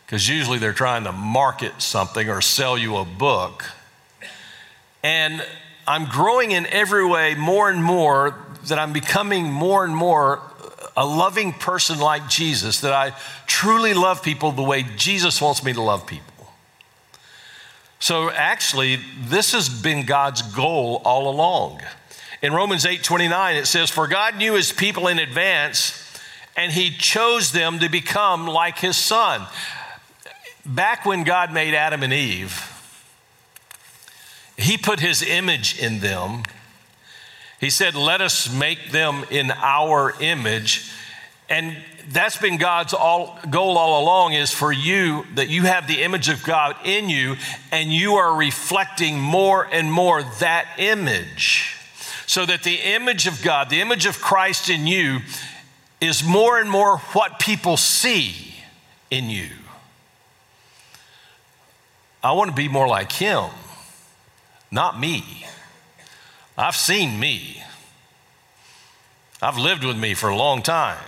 because 0.06 0.28
usually 0.28 0.60
they're 0.60 0.74
trying 0.74 1.06
to 1.06 1.12
market 1.12 1.82
something 1.82 2.30
or 2.30 2.42
sell 2.42 2.78
you 2.78 2.98
a 2.98 3.06
book. 3.06 3.64
And 5.04 5.46
I'm 5.88 6.06
growing 6.06 6.52
in 6.52 6.66
every 6.68 7.06
way 7.06 7.36
more 7.36 7.70
and 7.70 7.84
more 7.84 8.36
that 8.68 8.78
I'm 8.80 8.94
becoming 8.94 9.52
more 9.52 9.84
and 9.84 9.96
more 9.96 10.42
a 10.96 11.06
loving 11.06 11.54
person 11.54 12.00
like 12.00 12.28
Jesus, 12.28 12.82
that 12.82 12.94
I 12.94 13.14
truly 13.48 13.94
love 13.94 14.22
people 14.22 14.52
the 14.52 14.64
way 14.64 14.86
Jesus 14.98 15.42
wants 15.42 15.64
me 15.64 15.74
to 15.74 15.82
love 15.82 16.06
people. 16.06 16.32
So 18.00 18.30
actually, 18.32 19.00
this 19.26 19.54
has 19.54 19.70
been 19.70 20.06
God's 20.06 20.42
goal 20.42 21.02
all 21.06 21.30
along. 21.30 21.82
In 22.42 22.54
Romans 22.54 22.86
8 22.86 23.04
29, 23.04 23.56
it 23.56 23.68
says, 23.68 23.90
For 23.90 24.08
God 24.08 24.38
knew 24.38 24.56
his 24.56 24.72
people 24.72 25.08
in 25.08 25.20
advance, 25.20 25.98
and 26.58 26.72
he 26.72 26.90
chose 26.90 27.52
them 27.52 27.80
to 27.80 27.90
become 27.90 28.48
like 28.48 28.80
his 28.80 28.98
son. 28.98 29.46
Back 30.66 31.06
when 31.06 31.24
God 31.24 31.54
made 31.54 31.74
Adam 31.74 32.04
and 32.04 32.12
Eve, 32.12 32.71
he 34.62 34.78
put 34.78 35.00
his 35.00 35.22
image 35.22 35.80
in 35.80 36.00
them. 36.00 36.44
He 37.60 37.70
said, 37.70 37.96
Let 37.96 38.22
us 38.22 38.54
make 38.54 38.92
them 38.92 39.26
in 39.30 39.52
our 39.52 40.14
image. 40.20 40.92
And 41.50 41.78
that's 42.10 42.38
been 42.38 42.58
God's 42.58 42.94
all, 42.94 43.38
goal 43.50 43.78
all 43.78 44.04
along 44.04 44.34
is 44.34 44.52
for 44.52 44.72
you 44.72 45.26
that 45.36 45.50
you 45.50 45.64
have 45.64 45.88
the 45.88 46.02
image 46.02 46.30
of 46.30 46.44
God 46.44 46.76
in 46.84 47.10
you 47.10 47.36
and 47.72 47.92
you 47.92 48.14
are 48.16 48.36
reflecting 48.36 49.20
more 49.20 49.68
and 49.72 49.92
more 49.92 50.24
that 50.40 50.68
image. 50.78 51.78
So 52.26 52.46
that 52.46 52.64
the 52.64 52.76
image 52.76 53.28
of 53.28 53.42
God, 53.44 53.70
the 53.70 53.82
image 53.82 54.06
of 54.06 54.22
Christ 54.22 54.70
in 54.70 54.88
you, 54.88 55.20
is 56.00 56.24
more 56.24 56.60
and 56.60 56.70
more 56.70 56.98
what 56.98 57.40
people 57.40 57.78
see 57.78 58.56
in 59.12 59.30
you. 59.30 59.50
I 62.24 62.32
want 62.32 62.50
to 62.50 62.56
be 62.56 62.70
more 62.70 62.88
like 62.88 63.12
Him 63.12 63.50
not 64.72 65.00
me. 65.00 65.46
I've 66.58 66.76
seen 66.76 67.20
me. 67.20 67.62
I've 69.42 69.58
lived 69.58 69.84
with 69.84 69.98
me 69.98 70.14
for 70.14 70.30
a 70.30 70.36
long 70.36 70.62
time. 70.62 71.04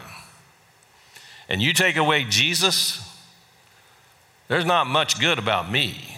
And 1.48 1.62
you 1.62 1.74
take 1.74 1.96
away 1.96 2.24
Jesus, 2.24 3.00
there's 4.48 4.66
not 4.66 4.88
much 4.88 5.20
good 5.20 5.40
about 5.40 5.72
me. 5.72 6.18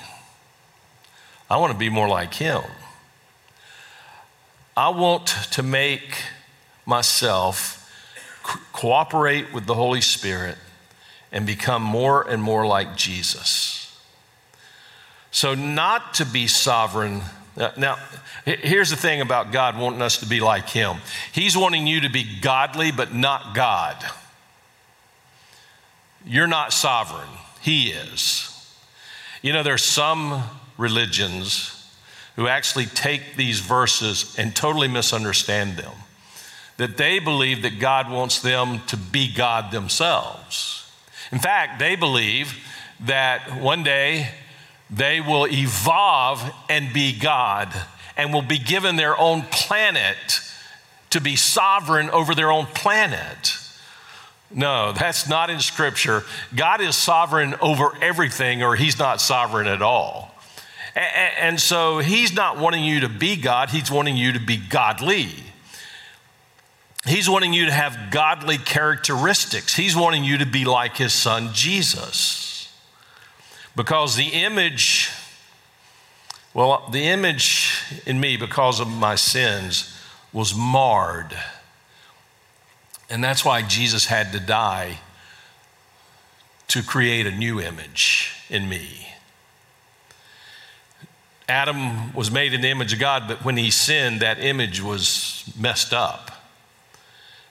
I 1.50 1.58
want 1.58 1.74
to 1.74 1.78
be 1.78 1.90
more 1.90 2.08
like 2.08 2.34
him. 2.34 2.64
I 4.78 4.90
want 4.90 5.28
to 5.52 5.64
make 5.64 6.22
myself 6.86 7.90
co- 8.44 8.60
cooperate 8.74 9.54
with 9.54 9.66
the 9.66 9.74
Holy 9.74 10.02
Spirit 10.02 10.58
and 11.32 11.46
become 11.46 11.82
more 11.82 12.28
and 12.28 12.42
more 12.42 12.66
like 12.66 12.96
Jesus. 12.96 13.85
So, 15.36 15.54
not 15.54 16.14
to 16.14 16.26
be 16.26 16.48
sovereign. 16.48 17.22
Now, 17.76 17.98
here's 18.46 18.90
the 18.90 18.96
thing 18.96 19.20
about 19.20 19.52
God 19.52 19.78
wanting 19.78 20.02
us 20.02 20.20
to 20.20 20.26
be 20.26 20.40
like 20.40 20.70
Him 20.70 21.02
He's 21.34 21.58
wanting 21.58 21.88
you 21.88 22.00
to 22.00 22.10
be 22.10 22.40
godly, 22.40 22.94
but 22.94 23.14
not 23.14 23.54
God. 23.54 23.98
You're 26.26 26.48
not 26.48 26.72
sovereign, 26.72 27.28
He 27.60 27.90
is. 27.90 28.50
You 29.42 29.52
know, 29.52 29.62
there's 29.62 29.84
some 29.84 30.42
religions 30.78 31.86
who 32.38 32.48
actually 32.48 32.86
take 32.86 33.36
these 33.36 33.60
verses 33.60 34.38
and 34.40 34.56
totally 34.56 34.88
misunderstand 34.88 35.76
them. 35.76 35.92
That 36.78 36.96
they 36.96 37.20
believe 37.20 37.62
that 37.64 37.78
God 37.78 38.10
wants 38.10 38.40
them 38.40 38.80
to 38.88 38.96
be 38.96 39.34
God 39.34 39.74
themselves. 39.74 40.90
In 41.34 41.40
fact, 41.40 41.78
they 41.78 41.98
believe 41.98 42.58
that 43.02 43.62
one 43.62 43.84
day 43.84 44.30
they 44.90 45.20
will 45.22 45.48
evolve 45.48 46.44
and 46.70 46.94
be 46.94 47.18
God 47.18 47.74
and 48.18 48.34
will 48.34 48.42
be 48.42 48.60
given 48.60 48.96
their 48.96 49.18
own 49.18 49.44
planet 49.44 50.42
to 51.10 51.22
be 51.22 51.36
sovereign 51.36 52.10
over 52.10 52.36
their 52.36 52.52
own 52.52 52.66
planet. 52.66 53.58
No, 54.52 54.94
that's 54.94 55.28
not 55.28 55.50
in 55.50 55.60
Scripture. 55.60 56.24
God 56.56 56.82
is 56.82 56.96
sovereign 56.96 57.56
over 57.62 57.92
everything, 58.02 58.64
or 58.64 58.76
He's 58.76 59.00
not 59.00 59.20
sovereign 59.20 59.68
at 59.68 59.82
all. 59.82 60.34
And 60.96 61.60
so 61.60 62.00
He's 62.00 62.34
not 62.34 62.58
wanting 62.58 62.84
you 62.84 63.02
to 63.02 63.10
be 63.10 63.36
God, 63.36 63.70
He's 63.70 63.92
wanting 63.92 64.16
you 64.16 64.34
to 64.34 64.40
be 64.40 64.58
godly. 64.58 65.30
He's 67.06 67.30
wanting 67.30 67.54
you 67.54 67.66
to 67.66 67.72
have 67.72 68.10
godly 68.10 68.58
characteristics. 68.58 69.76
He's 69.76 69.96
wanting 69.96 70.24
you 70.24 70.40
to 70.40 70.46
be 70.46 70.66
like 70.66 70.98
His 70.98 71.14
Son, 71.14 71.50
Jesus. 71.54 72.45
Because 73.76 74.16
the 74.16 74.30
image, 74.30 75.12
well, 76.54 76.88
the 76.92 77.08
image 77.08 77.84
in 78.06 78.20
me, 78.20 78.38
because 78.38 78.80
of 78.80 78.88
my 78.88 79.16
sins, 79.16 79.92
was 80.32 80.56
marred 80.56 81.36
and 83.10 83.24
that's 83.24 83.46
why 83.46 83.62
Jesus 83.62 84.06
had 84.06 84.32
to 84.32 84.40
die 84.40 85.00
to 86.68 86.82
create 86.82 87.28
a 87.28 87.32
new 87.32 87.62
image 87.62 88.34
in 88.50 88.68
me. 88.68 89.08
Adam 91.48 92.12
was 92.14 92.32
made 92.32 92.54
in 92.54 92.62
the 92.62 92.70
image 92.70 92.92
of 92.94 93.00
God, 93.00 93.28
but 93.28 93.46
when 93.46 93.56
he 93.58 93.70
sinned, 93.70 94.22
that 94.22 94.44
image 94.44 94.82
was 94.82 95.44
messed 95.60 95.94
up. 95.94 96.32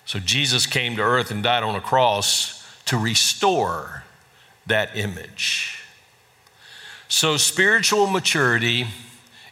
So 0.04 0.18
Jesus 0.18 0.66
came 0.66 0.96
to 0.96 1.02
earth 1.02 1.30
and 1.30 1.42
died 1.42 1.62
on 1.62 1.76
a 1.76 1.80
cross 1.80 2.66
to 2.86 2.98
restore 2.98 4.02
that 4.66 4.96
image. 4.96 5.83
So 7.14 7.36
spiritual 7.36 8.08
maturity 8.08 8.88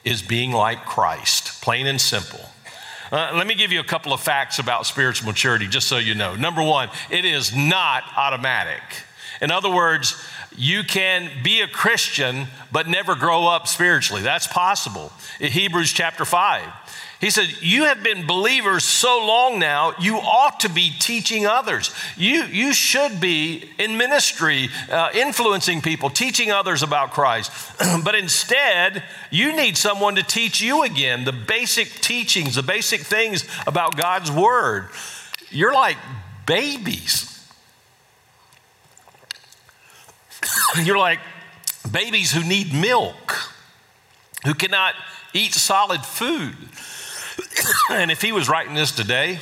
is 0.02 0.20
being 0.20 0.50
like 0.50 0.84
Christ, 0.84 1.62
plain 1.62 1.86
and 1.86 2.00
simple. 2.00 2.40
Uh, 3.12 3.30
let 3.36 3.46
me 3.46 3.54
give 3.54 3.70
you 3.70 3.78
a 3.78 3.84
couple 3.84 4.12
of 4.12 4.20
facts 4.20 4.58
about 4.58 4.84
spiritual 4.84 5.28
maturity, 5.28 5.68
just 5.68 5.86
so 5.86 5.98
you 5.98 6.16
know. 6.16 6.34
Number 6.34 6.60
one, 6.60 6.88
it 7.08 7.24
is 7.24 7.54
not 7.54 8.02
automatic. 8.16 8.82
In 9.40 9.52
other 9.52 9.70
words, 9.70 10.20
you 10.56 10.84
can 10.84 11.30
be 11.42 11.60
a 11.60 11.68
Christian 11.68 12.46
but 12.70 12.88
never 12.88 13.14
grow 13.14 13.46
up 13.46 13.68
spiritually. 13.68 14.22
That's 14.22 14.46
possible. 14.46 15.12
In 15.40 15.52
Hebrews 15.52 15.92
chapter 15.92 16.24
5, 16.24 16.62
he 17.22 17.30
said, 17.30 17.54
You 17.60 17.84
have 17.84 18.02
been 18.02 18.26
believers 18.26 18.82
so 18.82 19.24
long 19.24 19.60
now, 19.60 19.94
you 20.00 20.16
ought 20.16 20.58
to 20.60 20.68
be 20.68 20.90
teaching 20.98 21.46
others. 21.46 21.94
You, 22.16 22.42
you 22.44 22.72
should 22.72 23.20
be 23.20 23.70
in 23.78 23.96
ministry, 23.96 24.70
uh, 24.90 25.10
influencing 25.14 25.82
people, 25.82 26.10
teaching 26.10 26.50
others 26.50 26.82
about 26.82 27.12
Christ. 27.12 27.52
but 28.04 28.16
instead, 28.16 29.04
you 29.30 29.54
need 29.54 29.76
someone 29.76 30.16
to 30.16 30.24
teach 30.24 30.60
you 30.60 30.82
again 30.82 31.24
the 31.24 31.32
basic 31.32 31.88
teachings, 32.00 32.56
the 32.56 32.62
basic 32.62 33.02
things 33.02 33.46
about 33.68 33.96
God's 33.96 34.32
Word. 34.32 34.88
You're 35.50 35.74
like 35.74 35.98
babies. 36.44 37.31
You're 40.82 40.98
like 40.98 41.20
babies 41.90 42.32
who 42.32 42.44
need 42.44 42.72
milk, 42.72 43.34
who 44.44 44.54
cannot 44.54 44.94
eat 45.32 45.54
solid 45.54 46.04
food. 46.04 46.56
and 47.90 48.10
if 48.10 48.22
he 48.22 48.32
was 48.32 48.48
writing 48.48 48.74
this 48.74 48.92
today, 48.92 49.38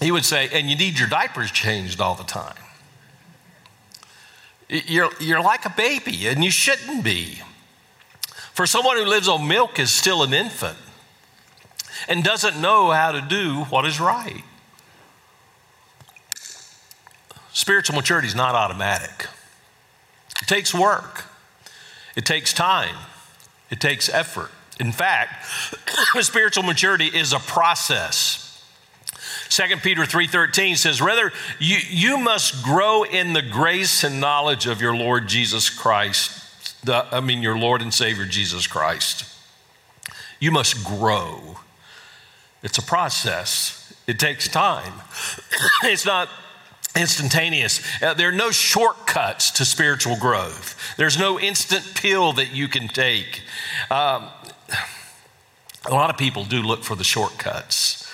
he 0.00 0.12
would 0.12 0.24
say, 0.24 0.48
and 0.52 0.70
you 0.70 0.76
need 0.76 0.98
your 0.98 1.08
diapers 1.08 1.50
changed 1.50 2.00
all 2.00 2.14
the 2.14 2.24
time. 2.24 2.56
You're, 4.68 5.10
you're 5.18 5.42
like 5.42 5.64
a 5.64 5.70
baby, 5.70 6.28
and 6.28 6.44
you 6.44 6.50
shouldn't 6.50 7.02
be. 7.02 7.40
For 8.52 8.66
someone 8.66 8.96
who 8.96 9.04
lives 9.04 9.28
on 9.28 9.48
milk 9.48 9.78
is 9.78 9.90
still 9.90 10.22
an 10.22 10.34
infant 10.34 10.76
and 12.06 12.22
doesn't 12.22 12.60
know 12.60 12.90
how 12.90 13.12
to 13.12 13.20
do 13.20 13.64
what 13.64 13.86
is 13.86 13.98
right. 13.98 14.42
Spiritual 17.52 17.96
maturity 17.96 18.28
is 18.28 18.34
not 18.34 18.54
automatic. 18.54 19.26
It 20.42 20.46
takes 20.46 20.74
work, 20.74 21.24
it 22.16 22.24
takes 22.24 22.52
time, 22.52 22.96
it 23.70 23.80
takes 23.80 24.08
effort. 24.08 24.50
In 24.80 24.92
fact, 24.92 25.44
spiritual 26.20 26.62
maturity 26.62 27.06
is 27.06 27.32
a 27.32 27.38
process. 27.38 28.44
2 29.48 29.78
Peter 29.78 30.04
3:13 30.04 30.76
says, 30.76 31.00
"Rather 31.00 31.32
you, 31.58 31.78
you 31.88 32.18
must 32.18 32.62
grow 32.62 33.02
in 33.02 33.32
the 33.32 33.42
grace 33.42 34.04
and 34.04 34.20
knowledge 34.20 34.66
of 34.66 34.80
your 34.80 34.94
Lord 34.94 35.28
Jesus 35.28 35.70
Christ, 35.70 36.38
the, 36.84 37.06
I 37.10 37.20
mean 37.20 37.42
your 37.42 37.58
Lord 37.58 37.82
and 37.82 37.92
Savior 37.92 38.24
Jesus 38.24 38.66
Christ. 38.66 39.24
You 40.40 40.50
must 40.50 40.84
grow. 40.84 41.58
It's 42.62 42.78
a 42.78 42.82
process. 42.82 43.92
It 44.06 44.18
takes 44.18 44.48
time. 44.48 44.94
it's 45.84 46.06
not 46.06 46.28
instantaneous. 46.98 47.80
Uh, 48.02 48.14
there 48.14 48.28
are 48.28 48.32
no 48.32 48.50
shortcuts 48.50 49.50
to 49.52 49.64
spiritual 49.64 50.16
growth. 50.16 50.76
There's 50.96 51.18
no 51.18 51.38
instant 51.38 51.94
pill 51.94 52.32
that 52.34 52.52
you 52.52 52.68
can 52.68 52.88
take. 52.88 53.42
Um, 53.90 54.28
a 55.86 55.94
lot 55.94 56.10
of 56.10 56.18
people 56.18 56.44
do 56.44 56.60
look 56.62 56.84
for 56.84 56.96
the 56.96 57.04
shortcuts, 57.04 58.10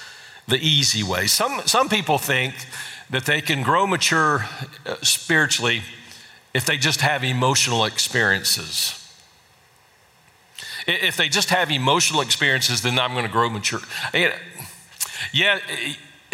the 0.47 0.59
easy 0.59 1.03
way. 1.03 1.27
Some, 1.27 1.63
some 1.67 1.89
people 1.89 2.19
think 2.19 2.55
that 3.11 3.27
they 3.27 3.41
can 3.41 3.63
grow 3.63 3.87
mature 3.87 4.47
uh, 4.87 4.97
spiritually 5.03 5.83
if 6.53 6.65
they 6.65 6.77
just 6.77 7.01
have 7.01 7.25
emotional 7.25 7.85
experiences. 7.85 9.01
If 10.87 11.17
they 11.17 11.29
just 11.29 11.51
have 11.51 11.71
emotional 11.71 12.21
experiences, 12.21 12.83
then 12.83 12.99
I'm 12.99 13.13
going 13.13 13.25
to 13.25 13.33
grow 13.33 13.49
mature. 13.49 13.81
Yeah, 15.33 15.59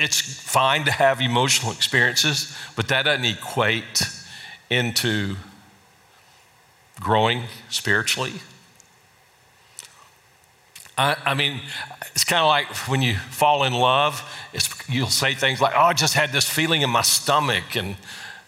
it's 0.01 0.21
fine 0.21 0.85
to 0.87 0.93
have 0.93 1.21
emotional 1.21 1.73
experiences, 1.73 2.57
but 2.77 2.89
that 2.89 3.05
doesn't 3.05 3.25
equate 3.25 4.09
into 4.71 5.37
growing 7.01 7.45
spiritually. 7.69 8.35
I, 10.97 11.17
I 11.25 11.35
mean, 11.35 11.61
it's 12.15 12.25
kind 12.25 12.41
of 12.41 12.49
like 12.49 12.67
when 12.89 13.03
you 13.03 13.17
fall 13.17 13.65
in 13.65 13.73
love, 13.73 14.23
you'll 14.89 15.09
say 15.09 15.35
things 15.35 15.61
like, 15.61 15.75
Oh, 15.75 15.81
I 15.81 15.93
just 15.93 16.15
had 16.15 16.31
this 16.33 16.49
feeling 16.49 16.83
in 16.83 16.91
my 16.91 17.03
stomach. 17.03 17.75
And 17.75 17.97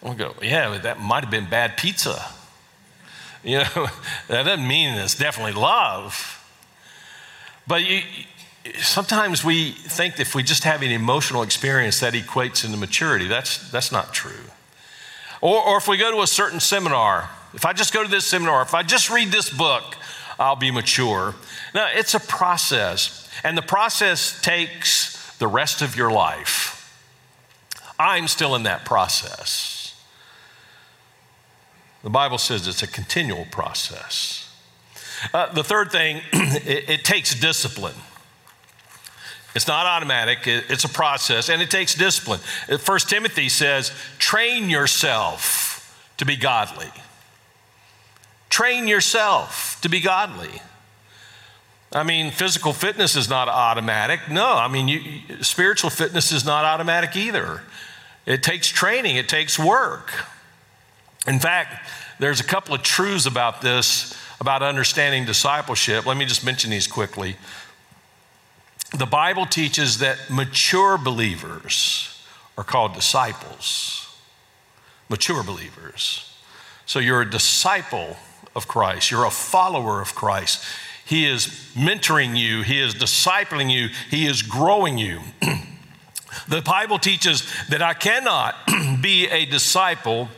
I'll 0.02 0.14
go, 0.14 0.34
Yeah, 0.42 0.78
that 0.78 1.00
might 1.00 1.22
have 1.24 1.30
been 1.30 1.48
bad 1.48 1.76
pizza. 1.76 2.24
You 3.42 3.58
know, 3.58 3.88
that 4.28 4.44
doesn't 4.44 4.66
mean 4.66 4.94
it's 4.94 5.14
definitely 5.14 5.60
love. 5.60 6.38
But 7.66 7.84
you, 7.84 8.02
sometimes 8.80 9.44
we 9.44 9.72
think 9.72 10.20
if 10.20 10.34
we 10.34 10.42
just 10.42 10.64
have 10.64 10.82
an 10.82 10.90
emotional 10.90 11.42
experience 11.42 12.00
that 12.00 12.14
equates 12.14 12.64
into 12.64 12.76
maturity. 12.76 13.26
That's, 13.26 13.70
that's 13.70 13.92
not 13.92 14.12
true. 14.12 14.50
Or, 15.40 15.62
or 15.62 15.76
if 15.78 15.88
we 15.88 15.96
go 15.96 16.10
to 16.10 16.22
a 16.22 16.26
certain 16.26 16.60
seminar, 16.60 17.30
if 17.54 17.66
I 17.66 17.72
just 17.72 17.92
go 17.92 18.02
to 18.02 18.08
this 18.08 18.24
seminar, 18.24 18.62
if 18.62 18.74
I 18.74 18.82
just 18.82 19.10
read 19.10 19.28
this 19.28 19.50
book, 19.50 19.96
I'll 20.38 20.56
be 20.56 20.70
mature. 20.70 21.34
Now, 21.74 21.88
it's 21.92 22.14
a 22.14 22.20
process, 22.20 23.28
and 23.44 23.56
the 23.56 23.62
process 23.62 24.40
takes 24.40 25.36
the 25.38 25.46
rest 25.46 25.82
of 25.82 25.96
your 25.96 26.10
life. 26.10 26.78
I'm 27.98 28.28
still 28.28 28.54
in 28.54 28.62
that 28.64 28.84
process. 28.84 29.94
The 32.02 32.10
Bible 32.10 32.38
says 32.38 32.66
it's 32.66 32.82
a 32.82 32.88
continual 32.88 33.46
process. 33.50 34.48
Uh, 35.32 35.52
the 35.52 35.62
third 35.62 35.92
thing, 35.92 36.20
it, 36.32 36.90
it, 36.90 37.04
takes 37.04 37.34
discipline. 37.38 37.94
It's 39.54 39.68
not 39.68 39.86
automatic, 39.86 40.40
it's 40.46 40.84
a 40.84 40.88
process, 40.88 41.50
and 41.50 41.60
it 41.60 41.70
takes 41.70 41.94
discipline. 41.94 42.40
Uh, 42.70 42.78
First 42.78 43.10
Timothy 43.10 43.48
says, 43.50 43.92
train 44.18 44.70
yourself 44.70 46.12
to 46.16 46.24
be 46.24 46.36
godly. 46.36 46.90
Train 48.48 48.88
yourself 48.88 49.78
to 49.82 49.88
be 49.88 50.00
godly. 50.00 50.62
I 51.92 52.02
mean, 52.02 52.30
physical 52.30 52.72
fitness 52.72 53.16
is 53.16 53.28
not 53.28 53.48
automatic. 53.48 54.30
No, 54.30 54.54
I 54.54 54.68
mean, 54.68 54.88
you, 54.88 55.42
spiritual 55.42 55.90
fitness 55.90 56.32
is 56.32 56.44
not 56.44 56.64
automatic 56.64 57.14
either. 57.16 57.62
It 58.24 58.42
takes 58.42 58.68
training, 58.68 59.16
it 59.16 59.28
takes 59.28 59.58
work. 59.58 60.10
In 61.26 61.38
fact, 61.38 61.88
there's 62.18 62.40
a 62.40 62.44
couple 62.44 62.74
of 62.74 62.82
truths 62.82 63.26
about 63.26 63.60
this, 63.60 64.18
about 64.40 64.62
understanding 64.62 65.24
discipleship. 65.24 66.06
Let 66.06 66.16
me 66.16 66.24
just 66.24 66.44
mention 66.44 66.70
these 66.70 66.86
quickly. 66.86 67.36
The 68.94 69.06
Bible 69.06 69.46
teaches 69.46 69.98
that 69.98 70.28
mature 70.28 70.98
believers 70.98 72.22
are 72.58 72.64
called 72.64 72.92
disciples. 72.92 74.06
Mature 75.08 75.42
believers. 75.42 76.30
So 76.84 76.98
you're 76.98 77.22
a 77.22 77.30
disciple 77.30 78.16
of 78.54 78.68
Christ, 78.68 79.10
you're 79.10 79.24
a 79.24 79.30
follower 79.30 80.02
of 80.02 80.14
Christ. 80.14 80.62
He 81.06 81.26
is 81.26 81.46
mentoring 81.74 82.36
you, 82.36 82.62
He 82.62 82.80
is 82.80 82.94
discipling 82.94 83.70
you, 83.70 83.88
He 84.10 84.26
is 84.26 84.42
growing 84.42 84.98
you. 84.98 85.20
the 86.48 86.60
Bible 86.60 86.98
teaches 86.98 87.50
that 87.68 87.80
I 87.80 87.94
cannot 87.94 88.54
be 89.02 89.26
a 89.28 89.46
disciple 89.46 90.28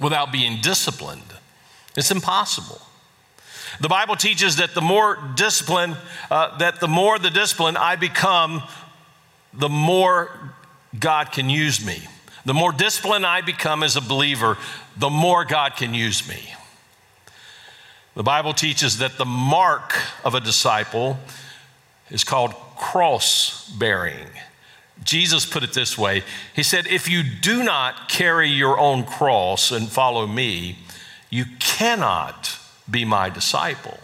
without 0.00 0.32
being 0.32 0.60
disciplined. 0.60 1.22
It's 1.96 2.10
impossible. 2.10 2.80
The 3.78 3.88
Bible 3.88 4.16
teaches 4.16 4.56
that 4.56 4.74
the 4.74 4.80
more 4.80 5.18
discipline, 5.36 5.96
uh, 6.30 6.58
that 6.58 6.80
the 6.80 6.88
more 6.88 7.18
the 7.18 7.30
discipline 7.30 7.76
I 7.76 7.96
become, 7.96 8.62
the 9.52 9.68
more 9.68 10.30
God 10.98 11.32
can 11.32 11.48
use 11.48 11.84
me. 11.84 12.00
The 12.44 12.54
more 12.54 12.72
disciplined 12.72 13.26
I 13.26 13.42
become 13.42 13.82
as 13.82 13.96
a 13.96 14.00
believer, 14.00 14.56
the 14.96 15.10
more 15.10 15.44
God 15.44 15.76
can 15.76 15.94
use 15.94 16.28
me. 16.28 16.54
The 18.14 18.22
Bible 18.22 18.54
teaches 18.54 18.98
that 18.98 19.18
the 19.18 19.24
mark 19.24 19.94
of 20.24 20.34
a 20.34 20.40
disciple 20.40 21.18
is 22.10 22.24
called 22.24 22.54
cross 22.76 23.68
bearing. 23.78 24.26
Jesus 25.04 25.46
put 25.46 25.62
it 25.62 25.72
this 25.72 25.96
way 25.96 26.24
He 26.54 26.62
said, 26.62 26.86
If 26.86 27.08
you 27.08 27.22
do 27.22 27.62
not 27.62 28.08
carry 28.08 28.48
your 28.48 28.78
own 28.78 29.04
cross 29.04 29.70
and 29.70 29.88
follow 29.88 30.26
me, 30.26 30.78
you 31.30 31.44
cannot 31.58 32.59
be 32.90 33.04
my 33.04 33.30
disciple. 33.30 33.98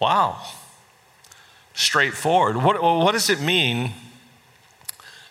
Wow. 0.00 0.42
Straightforward. 1.74 2.56
What, 2.56 2.82
what 2.82 3.12
does 3.12 3.30
it 3.30 3.40
mean 3.40 3.92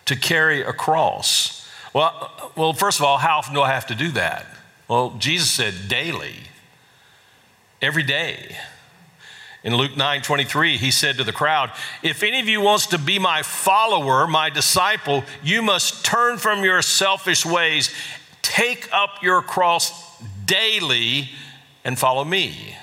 to 0.04 0.16
carry 0.16 0.62
a 0.62 0.72
cross? 0.72 1.68
Well, 1.92 2.52
well, 2.56 2.72
first 2.72 2.98
of 2.98 3.04
all, 3.04 3.18
how 3.18 3.38
often 3.38 3.54
do 3.54 3.62
I 3.62 3.70
have 3.70 3.86
to 3.86 3.94
do 3.94 4.10
that? 4.12 4.46
Well, 4.88 5.16
Jesus 5.18 5.50
said 5.50 5.88
daily, 5.88 6.36
every 7.80 8.02
day. 8.02 8.56
In 9.62 9.74
Luke 9.76 9.96
9 9.96 10.22
23, 10.22 10.76
he 10.76 10.90
said 10.90 11.16
to 11.16 11.24
the 11.24 11.32
crowd, 11.32 11.70
If 12.02 12.22
any 12.22 12.40
of 12.40 12.48
you 12.48 12.60
wants 12.60 12.86
to 12.88 12.98
be 12.98 13.18
my 13.18 13.42
follower, 13.42 14.26
my 14.26 14.50
disciple, 14.50 15.24
you 15.42 15.62
must 15.62 16.04
turn 16.04 16.36
from 16.36 16.64
your 16.64 16.82
selfish 16.82 17.46
ways, 17.46 17.90
take 18.42 18.88
up 18.92 19.22
your 19.22 19.40
cross 19.40 19.92
daily, 20.44 21.30
and 21.84 21.98
follow 21.98 22.24
me. 22.24 22.76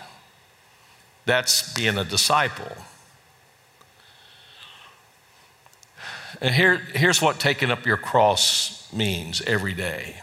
That's 1.26 1.74
being 1.74 1.98
a 1.98 2.04
disciple. 2.04 2.76
And 6.42 6.56
here, 6.56 6.78
here's 6.78 7.22
what 7.22 7.40
taking 7.40 7.70
up 7.70 7.86
your 7.86 7.98
cross 7.98 8.92
means 8.92 9.42
every 9.42 9.74
day 9.74 10.18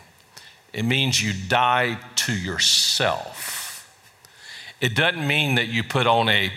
it 0.73 0.85
means 0.85 1.23
you 1.23 1.33
die 1.49 1.99
to 2.15 2.33
yourself. 2.33 3.85
It 4.81 4.95
doesn't 4.95 5.27
mean 5.27 5.55
that 5.57 5.69
you 5.69 5.83
put 5.83 6.07
on 6.07 6.29
a 6.29 6.53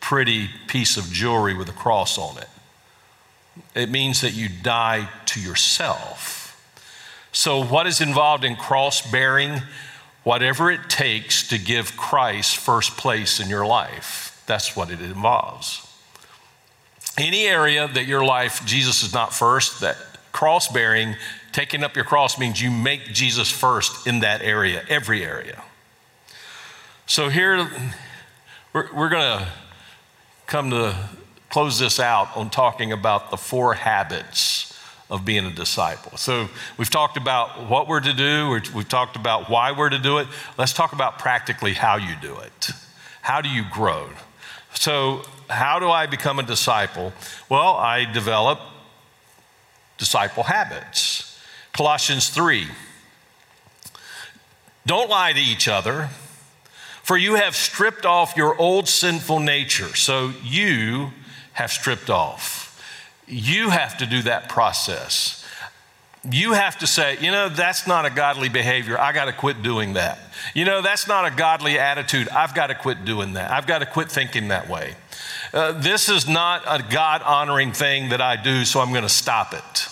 pretty 0.00 0.48
piece 0.66 0.96
of 0.96 1.12
jewelry 1.12 1.54
with 1.54 1.68
a 1.68 1.72
cross 1.72 2.18
on 2.18 2.38
it. 2.38 2.48
It 3.74 3.90
means 3.90 4.22
that 4.22 4.32
you 4.32 4.48
die 4.48 5.08
to 5.26 5.40
yourself. 5.40 6.38
So, 7.32 7.62
what 7.62 7.86
is 7.86 8.00
involved 8.00 8.44
in 8.44 8.56
cross 8.56 9.08
bearing? 9.08 9.62
Whatever 10.22 10.70
it 10.70 10.88
takes 10.88 11.48
to 11.48 11.58
give 11.58 11.96
Christ 11.96 12.56
first 12.56 12.96
place 12.96 13.40
in 13.40 13.48
your 13.48 13.66
life. 13.66 14.42
That's 14.46 14.76
what 14.76 14.90
it 14.90 15.00
involves. 15.00 15.86
Any 17.16 17.46
area 17.46 17.88
that 17.88 18.06
your 18.06 18.24
life, 18.24 18.64
Jesus 18.64 19.02
is 19.02 19.12
not 19.14 19.32
first, 19.32 19.80
that 19.80 19.96
cross 20.32 20.68
bearing, 20.68 21.16
taking 21.52 21.82
up 21.82 21.96
your 21.96 22.04
cross 22.04 22.38
means 22.38 22.60
you 22.60 22.70
make 22.70 23.06
Jesus 23.06 23.50
first 23.50 24.06
in 24.06 24.20
that 24.20 24.42
area, 24.42 24.84
every 24.88 25.24
area. 25.24 25.62
So 27.06 27.28
here, 27.28 27.68
we're, 28.72 28.92
we're 28.94 29.08
going 29.08 29.40
to 29.40 29.48
come 30.46 30.70
to 30.70 30.94
close 31.48 31.78
this 31.78 31.98
out 31.98 32.36
on 32.36 32.50
talking 32.50 32.92
about 32.92 33.30
the 33.30 33.36
four 33.36 33.74
habits 33.74 34.69
of 35.10 35.24
being 35.24 35.44
a 35.44 35.50
disciple. 35.50 36.16
So 36.16 36.48
we've 36.78 36.90
talked 36.90 37.16
about 37.16 37.68
what 37.68 37.88
we're 37.88 38.00
to 38.00 38.12
do, 38.12 38.50
we've 38.74 38.88
talked 38.88 39.16
about 39.16 39.50
why 39.50 39.72
we're 39.72 39.90
to 39.90 39.98
do 39.98 40.18
it. 40.18 40.28
Let's 40.56 40.72
talk 40.72 40.92
about 40.92 41.18
practically 41.18 41.74
how 41.74 41.96
you 41.96 42.14
do 42.20 42.38
it. 42.38 42.70
How 43.22 43.40
do 43.40 43.48
you 43.48 43.64
grow? 43.72 44.08
So, 44.74 45.22
how 45.48 45.80
do 45.80 45.90
I 45.90 46.06
become 46.06 46.38
a 46.38 46.44
disciple? 46.44 47.12
Well, 47.48 47.74
I 47.74 48.04
develop 48.04 48.60
disciple 49.98 50.44
habits. 50.44 51.38
Colossians 51.72 52.28
3. 52.30 52.66
Don't 54.86 55.10
lie 55.10 55.32
to 55.32 55.40
each 55.40 55.66
other 55.66 56.08
for 57.10 57.16
you 57.16 57.34
have 57.34 57.56
stripped 57.56 58.06
off 58.06 58.36
your 58.36 58.56
old 58.56 58.86
sinful 58.86 59.40
nature. 59.40 59.96
So 59.96 60.32
you 60.44 61.10
have 61.54 61.72
stripped 61.72 62.08
off. 62.08 62.69
You 63.30 63.70
have 63.70 63.98
to 63.98 64.06
do 64.06 64.22
that 64.22 64.48
process. 64.48 65.36
You 66.28 66.52
have 66.52 66.78
to 66.80 66.86
say, 66.86 67.16
you 67.20 67.30
know, 67.30 67.48
that's 67.48 67.86
not 67.86 68.04
a 68.04 68.10
godly 68.10 68.50
behavior. 68.50 69.00
I 69.00 69.12
got 69.12 69.26
to 69.26 69.32
quit 69.32 69.62
doing 69.62 69.94
that. 69.94 70.18
You 70.52 70.64
know, 70.64 70.82
that's 70.82 71.08
not 71.08 71.24
a 71.24 71.34
godly 71.34 71.78
attitude. 71.78 72.28
I've 72.28 72.54
got 72.54 72.66
to 72.66 72.74
quit 72.74 73.04
doing 73.04 73.34
that. 73.34 73.50
I've 73.50 73.66
got 73.66 73.78
to 73.78 73.86
quit 73.86 74.10
thinking 74.10 74.48
that 74.48 74.68
way. 74.68 74.96
Uh, 75.54 75.72
this 75.72 76.08
is 76.08 76.28
not 76.28 76.62
a 76.66 76.84
God 76.92 77.22
honoring 77.22 77.72
thing 77.72 78.10
that 78.10 78.20
I 78.20 78.36
do, 78.36 78.64
so 78.64 78.80
I'm 78.80 78.90
going 78.90 79.02
to 79.02 79.08
stop 79.08 79.54
it. 79.54 79.88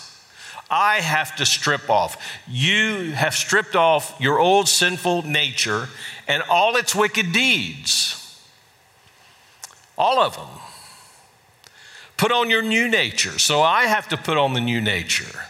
I 0.69 0.97
have 0.97 1.35
to 1.37 1.45
strip 1.45 1.89
off. 1.89 2.15
You 2.47 3.11
have 3.13 3.33
stripped 3.33 3.75
off 3.75 4.15
your 4.19 4.39
old 4.39 4.67
sinful 4.67 5.23
nature 5.23 5.87
and 6.27 6.43
all 6.43 6.75
its 6.75 6.93
wicked 6.93 7.31
deeds. 7.31 8.15
All 9.97 10.19
of 10.19 10.35
them. 10.35 10.68
Put 12.19 12.31
on 12.31 12.49
your 12.49 12.61
new 12.61 12.87
nature. 12.87 13.39
So 13.39 13.61
I 13.61 13.85
have 13.85 14.07
to 14.09 14.17
put 14.17 14.37
on 14.37 14.53
the 14.53 14.61
new 14.61 14.81
nature. 14.81 15.45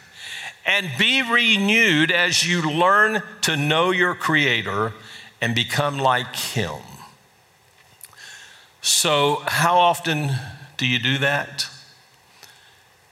And 0.65 0.89
be 0.97 1.21
renewed 1.21 2.11
as 2.11 2.47
you 2.47 2.61
learn 2.61 3.23
to 3.41 3.57
know 3.57 3.91
your 3.91 4.13
Creator 4.13 4.93
and 5.41 5.55
become 5.55 5.97
like 5.97 6.35
Him. 6.35 6.79
So, 8.81 9.41
how 9.45 9.77
often 9.77 10.31
do 10.77 10.85
you 10.85 10.99
do 10.99 11.17
that? 11.17 11.67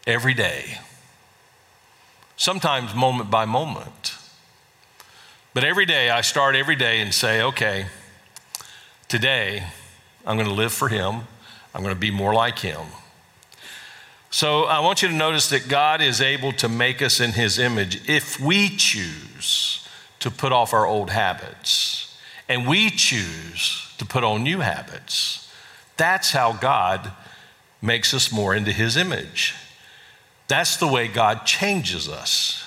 Every 0.06 0.34
day 0.34 0.78
sometimes 2.38 2.94
moment 2.94 3.30
by 3.30 3.44
moment. 3.44 4.16
But 5.54 5.64
every 5.64 5.86
day, 5.86 6.10
I 6.10 6.22
start 6.22 6.56
every 6.56 6.76
day 6.76 7.02
and 7.02 7.14
say, 7.14 7.42
okay, 7.42 7.88
today 9.08 9.64
I'm 10.26 10.38
going 10.38 10.48
to 10.48 10.54
live 10.54 10.72
for 10.72 10.88
Him, 10.88 11.22
I'm 11.74 11.82
going 11.82 11.96
to 11.96 12.00
be 12.00 12.12
more 12.12 12.34
like 12.34 12.60
Him. 12.60 12.86
So 14.30 14.64
I 14.64 14.80
want 14.82 15.02
you 15.02 15.08
to 15.08 15.14
notice 15.14 15.50
that 15.50 15.68
God 15.68 16.02
is 16.02 16.22
able 16.22 16.52
to 16.54 16.68
make 16.68 17.02
us 17.02 17.20
in 17.20 17.32
His 17.32 17.58
image 17.58 18.08
if 18.10 18.40
we 18.40 18.70
choose 18.70 19.88
to 20.20 20.30
put 20.30 20.52
off 20.52 20.74
our 20.74 20.86
old 20.86 21.10
habits 21.10 22.18
and 22.50 22.68
we 22.68 22.90
choose 22.90 23.94
to 23.98 24.06
put 24.06 24.24
on 24.24 24.44
new 24.44 24.60
habits. 24.60 25.52
That's 25.96 26.32
how 26.32 26.54
God 26.54 27.12
makes 27.82 28.14
us 28.14 28.32
more 28.32 28.54
into 28.54 28.72
His 28.72 28.98
image. 28.98 29.56
That's 30.48 30.78
the 30.78 30.88
way 30.88 31.08
God 31.08 31.46
changes 31.46 32.08
us. 32.08 32.64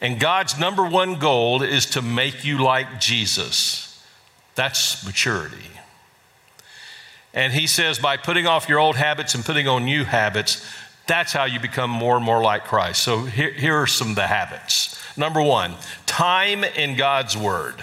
And 0.00 0.20
God's 0.20 0.58
number 0.58 0.86
one 0.86 1.18
goal 1.18 1.62
is 1.62 1.86
to 1.86 2.02
make 2.02 2.44
you 2.44 2.62
like 2.62 3.00
Jesus. 3.00 4.02
That's 4.54 5.04
maturity. 5.04 5.70
And 7.34 7.52
He 7.52 7.66
says, 7.66 7.98
by 7.98 8.16
putting 8.16 8.46
off 8.46 8.68
your 8.68 8.78
old 8.78 8.96
habits 8.96 9.34
and 9.34 9.44
putting 9.44 9.66
on 9.66 9.84
new 9.84 10.04
habits, 10.04 10.64
that's 11.08 11.32
how 11.32 11.46
you 11.46 11.58
become 11.58 11.90
more 11.90 12.16
and 12.16 12.24
more 12.24 12.42
like 12.42 12.64
Christ. 12.64 13.02
So 13.02 13.24
here, 13.24 13.50
here 13.50 13.74
are 13.76 13.86
some 13.86 14.10
of 14.10 14.16
the 14.16 14.26
habits. 14.26 14.96
Number 15.16 15.42
one, 15.42 15.74
time 16.06 16.62
in 16.62 16.96
God's 16.96 17.36
Word. 17.36 17.74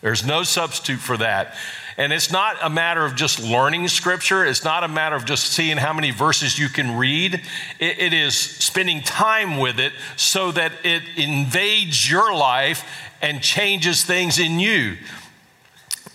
There's 0.00 0.26
no 0.26 0.42
substitute 0.42 0.98
for 0.98 1.16
that. 1.18 1.54
And 1.96 2.12
it's 2.12 2.32
not 2.32 2.56
a 2.62 2.70
matter 2.70 3.04
of 3.04 3.14
just 3.14 3.38
learning 3.38 3.86
scripture, 3.88 4.44
it's 4.44 4.64
not 4.64 4.82
a 4.82 4.88
matter 4.88 5.14
of 5.14 5.26
just 5.26 5.52
seeing 5.52 5.76
how 5.76 5.92
many 5.92 6.10
verses 6.10 6.58
you 6.58 6.68
can 6.68 6.96
read. 6.96 7.34
it, 7.78 7.98
it 7.98 8.12
is 8.14 8.34
spending 8.34 9.02
time 9.02 9.58
with 9.58 9.78
it 9.78 9.92
so 10.16 10.50
that 10.52 10.72
it 10.82 11.02
invades 11.16 12.10
your 12.10 12.34
life 12.34 12.84
and 13.20 13.42
changes 13.42 14.04
things 14.04 14.38
in 14.38 14.58
you. 14.58 14.96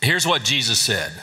Here's 0.01 0.25
what 0.25 0.43
Jesus 0.43 0.79
said 0.79 1.13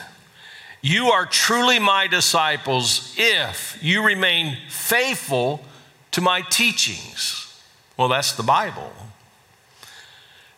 You 0.85 1.07
are 1.07 1.25
truly 1.25 1.79
my 1.79 2.05
disciples 2.05 3.15
if 3.17 3.79
you 3.81 4.05
remain 4.05 4.55
faithful 4.69 5.65
to 6.11 6.21
my 6.21 6.41
teachings. 6.41 7.59
Well, 7.97 8.07
that's 8.07 8.33
the 8.33 8.43
Bible. 8.43 8.91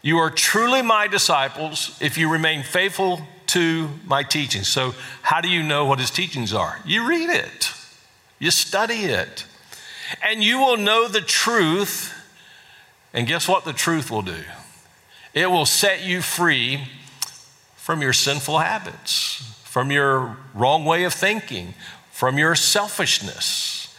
You 0.02 0.18
are 0.18 0.30
truly 0.30 0.82
my 0.82 1.08
disciples 1.08 1.98
if 2.02 2.18
you 2.18 2.30
remain 2.30 2.64
faithful 2.64 3.22
to 3.56 3.90
my 4.06 4.22
teachings. 4.22 4.68
So, 4.68 4.96
how 5.22 5.40
do 5.40 5.48
you 5.48 5.64
know 5.64 5.86
what 5.86 5.98
his 5.98 6.12
teachings 6.12 6.54
are? 6.54 6.82
You 6.86 7.08
read 7.08 7.30
it, 7.30 7.72
you 8.38 8.52
study 8.52 9.06
it, 9.06 9.46
and 10.22 10.44
you 10.44 10.60
will 10.60 10.76
know 10.76 11.08
the 11.08 11.22
truth. 11.22 12.14
And 13.14 13.28
guess 13.28 13.48
what 13.48 13.64
the 13.64 13.72
truth 13.72 14.12
will 14.12 14.24
do? 14.24 14.44
It 15.34 15.50
will 15.50 15.66
set 15.66 16.04
you 16.04 16.22
free 16.22 16.82
from 17.78 18.02
your 18.02 18.12
sinful 18.12 18.58
habits 18.60 19.54
from 19.78 19.92
your 19.92 20.36
wrong 20.56 20.86
way 20.86 21.04
of 21.04 21.14
thinking, 21.14 21.76
from 22.12 22.40
your 22.40 22.56
selfishness. 22.56 23.96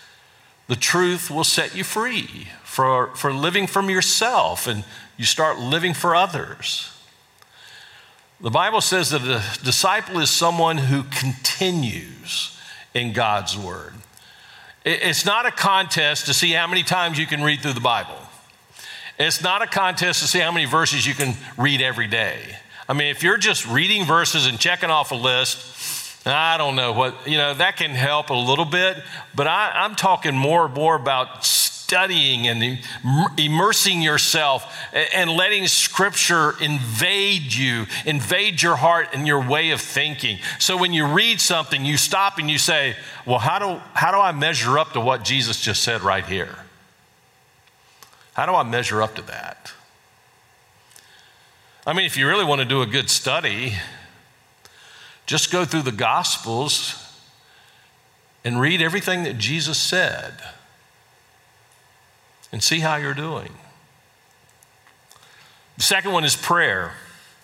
The 0.67 0.75
truth 0.75 1.31
will 1.31 1.45
set 1.45 1.77
you 1.77 1.85
free 1.85 2.49
for, 2.64 3.14
for 3.14 3.33
living 3.33 3.69
from 3.69 3.88
yourself 3.88 4.67
and 4.67 4.83
you 5.17 5.25
start 5.25 5.61
living 5.61 5.95
for 5.95 6.17
others. 6.17 6.91
The 8.41 8.51
Bible 8.51 8.81
says 8.81 9.11
that 9.11 9.23
a 9.23 9.64
disciple 9.64 10.19
is 10.19 10.31
someone 10.31 10.79
who 10.79 11.05
continues 11.05 12.59
in 12.93 13.12
God's 13.12 13.57
Word. 13.57 13.95
It's 14.85 15.25
not 15.25 15.47
a 15.47 15.53
contest 15.53 16.27
to 16.27 16.35
see 16.35 16.51
how 16.51 16.67
many 16.67 16.83
times 16.83 17.21
you 17.21 17.27
can 17.27 17.41
read 17.41 17.61
through 17.61 17.75
the 17.75 17.81
Bible. 17.81 18.19
It's 19.17 19.45
not 19.45 19.62
a 19.62 19.67
contest 19.69 20.23
to 20.23 20.27
see 20.27 20.41
how 20.41 20.51
many 20.51 20.64
verses 20.64 21.07
you 21.07 21.14
can 21.14 21.35
read 21.57 21.81
every 21.81 22.09
day. 22.09 22.57
I 22.88 22.94
mean, 22.94 23.09
if 23.09 23.22
you're 23.22 23.37
just 23.37 23.66
reading 23.68 24.07
verses 24.07 24.46
and 24.46 24.59
checking 24.59 24.88
off 24.88 25.12
a 25.12 25.14
list, 25.14 26.27
I 26.27 26.57
don't 26.57 26.74
know 26.74 26.92
what, 26.92 27.29
you 27.29 27.37
know, 27.37 27.55
that 27.55 27.77
can 27.77 27.90
help 27.90 28.31
a 28.31 28.35
little 28.35 28.64
bit, 28.64 28.96
but 29.35 29.46
I, 29.46 29.85
am 29.85 29.94
talking 29.94 30.35
more 30.35 30.64
and 30.64 30.74
more 30.74 30.96
about 30.96 31.44
studying 31.44 32.48
and 32.48 32.79
immersing 33.38 34.03
yourself 34.03 34.74
and 34.92 35.31
letting 35.31 35.66
scripture 35.66 36.55
invade 36.61 37.55
you, 37.55 37.87
invade 38.05 38.61
your 38.61 38.77
heart 38.77 39.09
and 39.12 39.27
your 39.27 39.46
way 39.46 39.70
of 39.70 39.81
thinking. 39.81 40.38
So 40.59 40.77
when 40.77 40.92
you 40.92 41.07
read 41.07 41.40
something, 41.40 41.85
you 41.85 41.96
stop 41.96 42.38
and 42.38 42.51
you 42.51 42.59
say, 42.59 42.96
Well, 43.24 43.38
how 43.38 43.59
do, 43.59 43.81
how 43.94 44.12
do 44.12 44.18
I 44.18 44.33
measure 44.33 44.79
up 44.79 44.92
to 44.92 45.01
what 45.01 45.24
Jesus 45.24 45.61
just 45.61 45.83
said 45.83 46.03
right 46.03 46.27
here? 46.27 46.57
How 48.35 48.46
do 48.46 48.53
I 48.53 48.62
measure 48.62 49.03
up 49.03 49.14
to 49.16 49.22
that? 49.22 49.72
I 51.88 51.94
mean, 51.94 52.05
if 52.05 52.18
you 52.18 52.29
really 52.29 52.44
want 52.44 52.59
to 52.59 52.66
do 52.66 52.83
a 52.83 52.87
good 52.87 53.09
study, 53.09 53.72
just 55.24 55.51
go 55.51 55.64
through 55.64 55.81
the 55.81 55.90
Gospels 55.90 57.03
and 58.44 58.61
read 58.61 58.83
everything 58.83 59.22
that 59.22 59.38
Jesus 59.38 59.79
said 59.79 60.35
and 62.53 62.62
see 62.62 62.81
how 62.81 62.96
you're 62.96 63.14
doing. 63.14 63.55
The 65.79 65.83
second 65.83 66.12
one 66.12 66.24
is 66.24 66.37
prayer. 66.37 66.92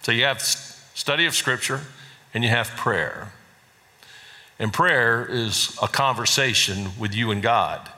So 0.03 0.13
you 0.13 0.25
have 0.25 0.43
study 0.43 1.25
of 1.25 1.35
Scripture 1.35 1.81
and 2.35 2.45
you 2.45 2.51
have 2.51 2.69
prayer. 2.77 3.33
And 4.59 4.75
prayer 4.75 5.25
is 5.25 5.75
a 5.81 5.89
conversation 5.89 6.91
with 6.99 7.15
you 7.15 7.31
and 7.31 7.43
God. 7.43 7.91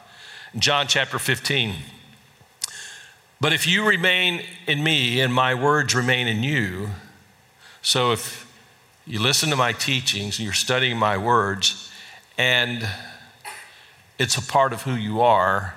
In 0.54 0.60
John 0.60 0.86
chapter 0.86 1.18
15, 1.18 1.74
but 3.40 3.52
if 3.52 3.66
you 3.66 3.86
remain 3.86 4.42
in 4.66 4.82
me 4.82 5.20
and 5.20 5.32
my 5.32 5.54
words 5.54 5.94
remain 5.94 6.26
in 6.26 6.42
you, 6.42 6.90
so 7.82 8.12
if 8.12 8.50
you 9.06 9.20
listen 9.20 9.50
to 9.50 9.56
my 9.56 9.72
teachings 9.72 10.38
and 10.38 10.44
you're 10.44 10.54
studying 10.54 10.96
my 10.96 11.16
words, 11.16 11.92
and 12.38 12.86
it's 14.18 14.36
a 14.36 14.42
part 14.42 14.72
of 14.72 14.82
who 14.82 14.94
you 14.94 15.20
are, 15.20 15.74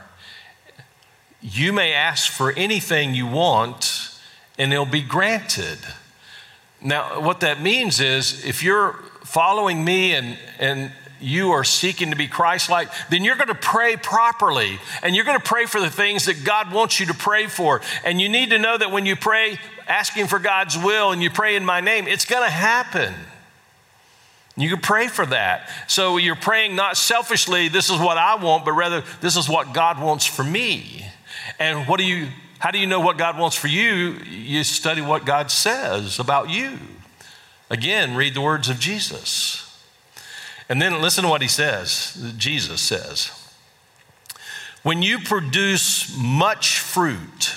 you 1.42 1.72
may 1.72 1.94
ask 1.94 2.32
for 2.32 2.52
anything 2.54 3.14
you 3.14 3.28
want 3.28 4.18
and 4.58 4.74
it'll 4.74 4.86
be 4.86 5.02
granted. 5.02 5.80
Now, 6.82 7.22
what 7.22 7.40
that 7.42 7.62
means 7.62 8.00
is 8.00 8.46
if 8.46 8.64
you're 8.64 8.94
following 9.24 9.84
me 9.84 10.16
and, 10.16 10.38
and 10.60 10.92
you 11.22 11.52
are 11.52 11.64
seeking 11.64 12.12
to 12.12 12.16
be 12.16 12.28
Christ 12.28 12.70
like, 12.70 12.90
then 13.10 13.24
you're 13.24 13.36
going 13.36 13.48
to 13.48 13.56
pray 13.56 13.96
properly 13.96 14.80
and 15.04 15.16
you're 15.16 15.26
going 15.26 15.40
to 15.40 15.46
pray 15.46 15.66
for 15.66 15.80
the 15.80 15.90
things 15.90 16.26
that 16.26 16.44
God 16.44 16.72
wants 16.72 17.00
you 17.00 17.06
to 17.08 17.14
pray 17.14 17.48
for. 17.48 17.82
And 18.04 18.22
you 18.22 18.30
need 18.30 18.52
to 18.52 18.58
know 18.58 18.78
that 18.78 18.92
when 18.92 19.06
you 19.06 19.16
pray 19.16 19.60
asking 19.88 20.28
for 20.28 20.40
God's 20.40 20.78
will 20.78 21.12
and 21.12 21.22
you 21.22 21.30
pray 21.30 21.56
in 21.56 21.66
my 21.66 21.82
name, 21.82 22.08
it's 22.08 22.26
going 22.26 22.44
to 22.44 22.50
happen. 22.50 23.14
You 24.56 24.70
can 24.70 24.82
pray 24.82 25.08
for 25.08 25.26
that. 25.26 25.70
So 25.88 26.18
you're 26.18 26.36
praying 26.36 26.76
not 26.76 26.98
selfishly, 26.98 27.70
this 27.70 27.90
is 27.90 27.98
what 27.98 28.18
I 28.18 28.36
want, 28.36 28.66
but 28.66 28.74
rather, 28.74 29.04
this 29.22 29.38
is 29.38 29.48
what 29.48 29.74
God 29.74 30.02
wants 30.02 30.26
for 30.26 30.44
me. 30.44 31.06
And 31.60 31.88
what 31.88 31.98
do 31.98 32.06
you, 32.06 32.28
how 32.60 32.72
do 32.72 32.78
you 32.78 32.88
know 32.88 33.00
what 33.00 33.18
God 33.18 33.38
wants 33.38 33.56
for 33.56 33.68
you? 33.68 34.18
You 34.30 34.64
study 34.64 35.02
what 35.02 35.26
God 35.26 35.50
says 35.50 36.20
about 36.20 36.50
you. 36.50 36.78
Again, 37.70 38.16
read 38.16 38.34
the 38.34 38.42
words 38.42 38.68
of 38.68 38.80
Jesus. 38.80 39.69
And 40.70 40.80
then 40.80 41.02
listen 41.02 41.24
to 41.24 41.30
what 41.30 41.42
he 41.42 41.48
says, 41.48 42.34
Jesus 42.38 42.80
says. 42.80 43.32
When 44.84 45.02
you 45.02 45.20
produce 45.20 46.16
much 46.16 46.80
fruit, 46.80 47.56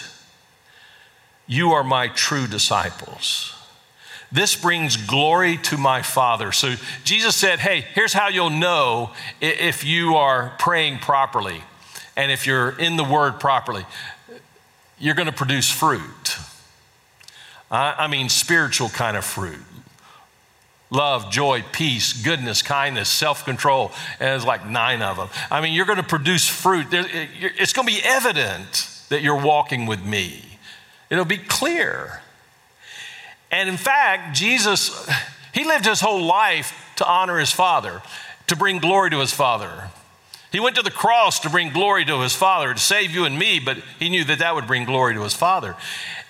you 1.46 1.72
are 1.72 1.84
my 1.84 2.08
true 2.08 2.46
disciples. 2.46 3.54
This 4.32 4.56
brings 4.56 4.96
glory 4.96 5.58
to 5.58 5.76
my 5.76 6.00
Father. 6.00 6.52
So 6.52 6.74
Jesus 7.04 7.36
said, 7.36 7.58
Hey, 7.60 7.84
here's 7.94 8.14
how 8.14 8.28
you'll 8.28 8.48
know 8.48 9.12
if 9.42 9.84
you 9.84 10.16
are 10.16 10.54
praying 10.58 10.98
properly 10.98 11.62
and 12.16 12.32
if 12.32 12.46
you're 12.46 12.70
in 12.78 12.96
the 12.96 13.04
Word 13.04 13.38
properly, 13.38 13.84
you're 14.98 15.14
going 15.14 15.26
to 15.26 15.32
produce 15.32 15.70
fruit. 15.70 16.38
I 17.70 18.06
mean, 18.06 18.28
spiritual 18.28 18.88
kind 18.88 19.16
of 19.16 19.24
fruit 19.24 19.71
love, 20.92 21.30
joy, 21.30 21.64
peace, 21.72 22.12
goodness, 22.12 22.62
kindness, 22.62 23.08
self 23.08 23.44
control. 23.44 23.92
And 24.20 24.28
there's 24.28 24.44
like 24.44 24.68
nine 24.68 25.02
of 25.02 25.16
them. 25.16 25.28
I 25.50 25.60
mean, 25.60 25.72
you're 25.72 25.86
going 25.86 25.96
to 25.96 26.04
produce 26.04 26.48
fruit. 26.48 26.86
It's 26.90 27.72
going 27.72 27.88
to 27.88 27.94
be 27.94 28.00
evident 28.04 28.88
that 29.08 29.22
you're 29.22 29.40
walking 29.40 29.86
with 29.86 30.04
me, 30.04 30.58
it'll 31.10 31.24
be 31.24 31.38
clear. 31.38 32.20
And 33.50 33.68
in 33.68 33.76
fact, 33.76 34.34
Jesus, 34.34 35.08
he 35.54 35.64
lived 35.64 35.84
his 35.84 36.00
whole 36.00 36.22
life 36.22 36.78
to 36.96 37.06
honor 37.06 37.38
his 37.38 37.50
Father, 37.50 38.02
to 38.46 38.56
bring 38.56 38.78
glory 38.78 39.10
to 39.10 39.18
his 39.18 39.32
Father. 39.32 39.90
He 40.50 40.60
went 40.60 40.76
to 40.76 40.82
the 40.82 40.90
cross 40.90 41.40
to 41.40 41.50
bring 41.50 41.70
glory 41.72 42.04
to 42.04 42.20
his 42.20 42.34
Father, 42.34 42.74
to 42.74 42.80
save 42.80 43.10
you 43.10 43.24
and 43.24 43.38
me, 43.38 43.58
but 43.58 43.78
he 43.98 44.10
knew 44.10 44.24
that 44.24 44.40
that 44.40 44.54
would 44.54 44.66
bring 44.66 44.84
glory 44.84 45.14
to 45.14 45.22
his 45.22 45.32
Father. 45.32 45.76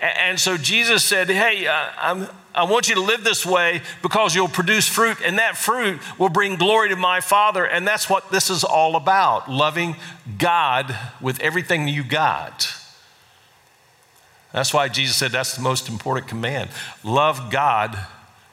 And 0.01 0.39
so 0.39 0.57
Jesus 0.57 1.05
said, 1.05 1.29
Hey, 1.29 1.67
uh, 1.67 2.27
i 2.55 2.65
want 2.65 2.89
you 2.89 2.95
to 2.95 3.01
live 3.01 3.25
this 3.25 3.45
way 3.45 3.83
because 4.03 4.35
you'll 4.35 4.49
produce 4.49 4.89
fruit, 4.89 5.19
and 5.25 5.39
that 5.39 5.57
fruit 5.57 6.01
will 6.19 6.29
bring 6.29 6.57
glory 6.57 6.89
to 6.91 6.97
my 6.97 7.21
Father. 7.21 7.65
And 7.65 7.87
that's 7.87 8.09
what 8.11 8.31
this 8.31 8.51
is 8.51 8.65
all 8.65 8.97
about 8.97 9.51
loving 9.51 9.97
God 10.39 10.97
with 11.21 11.41
everything 11.41 11.89
you 11.89 12.05
got. 12.05 12.75
That's 14.53 14.75
why 14.75 14.89
Jesus 14.89 15.17
said 15.17 15.33
that's 15.33 15.57
the 15.57 15.63
most 15.63 15.89
important 15.89 16.29
command. 16.29 16.71
Love 17.03 17.51
God 17.51 17.99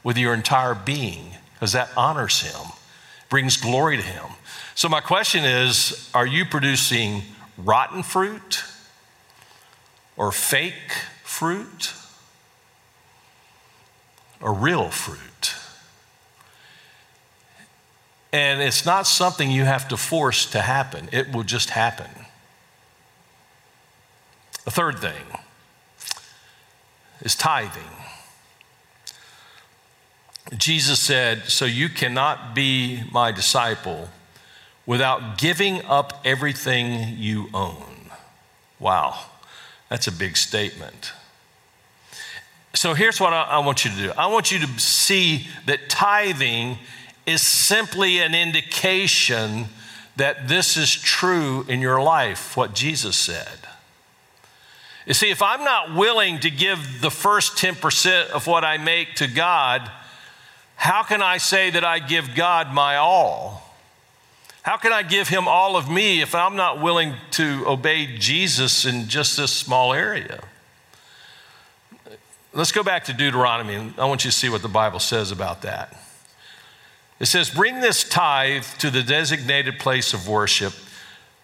with 0.04 0.18
your 0.18 0.34
entire 0.34 0.74
being 0.74 1.34
because 1.54 1.74
that 1.74 1.90
honors 1.98 2.42
Him, 2.42 2.72
brings 3.30 3.58
glory 3.58 3.98
to 3.98 4.04
Him. 4.04 4.26
So, 4.76 4.88
my 4.88 5.02
question 5.02 5.44
is 5.44 6.10
are 6.14 6.26
you 6.26 6.46
producing 6.46 7.24
rotten 7.58 8.02
fruit 8.02 8.64
or 10.16 10.32
fake 10.32 10.74
fruit 11.24 11.94
or 14.42 14.54
real 14.54 14.90
fruit? 14.90 15.56
And 18.32 18.62
it's 18.62 18.86
not 18.86 19.08
something 19.08 19.50
you 19.50 19.64
have 19.64 19.88
to 19.88 19.98
force 19.98 20.46
to 20.48 20.62
happen, 20.62 21.10
it 21.12 21.32
will 21.34 21.44
just 21.44 21.72
happen. 21.72 22.10
The 24.66 24.72
third 24.72 25.00
thing 25.00 25.24
is 27.22 27.36
tithing. 27.36 27.82
Jesus 30.58 31.00
said, 31.00 31.46
So 31.50 31.66
you 31.66 31.90
cannot 31.90 32.54
be 32.54 33.04
my 33.12 33.32
disciple 33.32 34.10
without 34.86 35.38
giving 35.38 35.84
up 35.86 36.22
everything 36.26 37.16
you 37.18 37.50
own. 37.54 38.12
Wow, 38.80 39.26
that's 39.90 40.08
a 40.08 40.12
big 40.12 40.38
statement. 40.38 41.14
So 42.74 42.94
here's 42.94 43.20
what 43.20 43.34
I, 43.34 43.44
I, 43.44 43.58
want 43.60 43.84
you 43.84 43.92
to 43.92 43.98
do 43.98 44.12
I 44.12 44.28
want 44.28 44.52
you 44.52 44.60
to 44.60 44.80
see 44.80 45.48
that 45.66 45.90
tithing 45.90 46.78
is 47.26 47.42
simply 47.42 48.20
an 48.20 48.36
indication 48.36 49.66
that 50.16 50.48
this 50.48 50.78
is 50.78 50.94
true 50.94 51.66
in 51.68 51.82
your 51.82 52.02
life, 52.02 52.58
what 52.58 52.74
Jesus 52.74 53.16
said. 53.16 53.48
You 55.06 55.14
see, 55.14 55.32
if 55.32 55.42
I'm 55.42 55.64
not 55.64 55.96
willing 55.96 56.40
to 56.42 56.52
give 56.52 57.02
the 57.02 57.10
first 57.10 57.54
10% 57.58 58.30
of 58.30 58.46
what 58.46 58.64
I 58.64 58.78
make 58.78 59.16
to 59.16 59.28
God, 59.28 59.90
how 60.76 61.04
can 61.04 61.22
I 61.22 61.38
say 61.38 61.70
that 61.72 61.84
I 61.84 62.00
give 62.00 62.36
God 62.36 62.74
my 62.74 62.98
all? 62.98 63.76
How 64.62 64.78
can 64.78 64.92
I 64.92 65.04
give 65.04 65.30
him 65.30 65.48
all 65.48 65.78
of 65.78 65.90
me 65.90 66.22
if 66.22 66.36
I'm 66.36 66.56
not 66.56 66.82
willing 66.82 67.14
to 67.32 67.64
obey 67.66 68.18
Jesus 68.18 68.86
in 68.86 69.08
just 69.08 69.38
this 69.38 69.52
small 69.52 69.94
area? 69.94 70.42
Let's 72.54 72.72
go 72.72 72.84
back 72.84 73.06
to 73.06 73.14
Deuteronomy, 73.14 73.76
and 73.76 73.94
I 74.00 74.06
want 74.06 74.26
you 74.26 74.32
to 74.32 74.36
see 74.36 74.50
what 74.50 74.62
the 74.62 74.68
Bible 74.68 75.00
says 75.00 75.32
about 75.32 75.62
that. 75.62 75.96
It 77.20 77.28
says, 77.28 77.50
Bring 77.50 77.80
this 77.80 78.04
tithe 78.04 78.66
to 78.80 78.90
the 78.90 79.04
designated 79.04 79.80
place 79.80 80.14
of 80.14 80.28
worship 80.28 80.74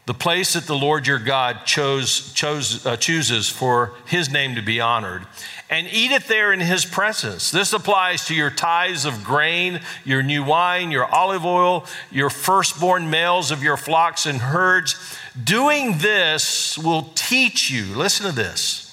the 0.06 0.14
place 0.14 0.54
that 0.54 0.66
the 0.66 0.76
Lord 0.76 1.08
your 1.08 1.18
God 1.18 1.66
chose, 1.66 2.32
chose, 2.34 2.86
uh, 2.86 2.96
chooses 2.96 3.50
for 3.50 3.94
his 4.06 4.30
name 4.30 4.54
to 4.56 4.62
be 4.62 4.80
honored, 4.80 5.26
and 5.68 5.88
eat 5.88 6.12
it 6.12 6.28
there 6.28 6.54
in 6.54 6.60
his 6.60 6.86
presence. 6.86 7.50
This 7.50 7.74
applies 7.74 8.26
to 8.26 8.36
your 8.36 8.52
tithes 8.52 9.06
of 9.06 9.24
grain, 9.24 9.82
your 10.04 10.22
new 10.22 10.44
wine, 10.44 10.92
your 10.92 11.06
olive 11.06 11.44
oil, 11.44 11.88
your 12.12 12.30
firstborn 12.30 13.10
males 13.10 13.50
of 13.50 13.64
your 13.64 13.78
flocks 13.78 14.28
and 14.28 14.40
herds. 14.40 14.96
Doing 15.44 15.98
this 15.98 16.78
will 16.78 17.10
teach 17.16 17.72
you, 17.72 17.96
listen 17.96 18.28
to 18.28 18.32
this. 18.32 18.85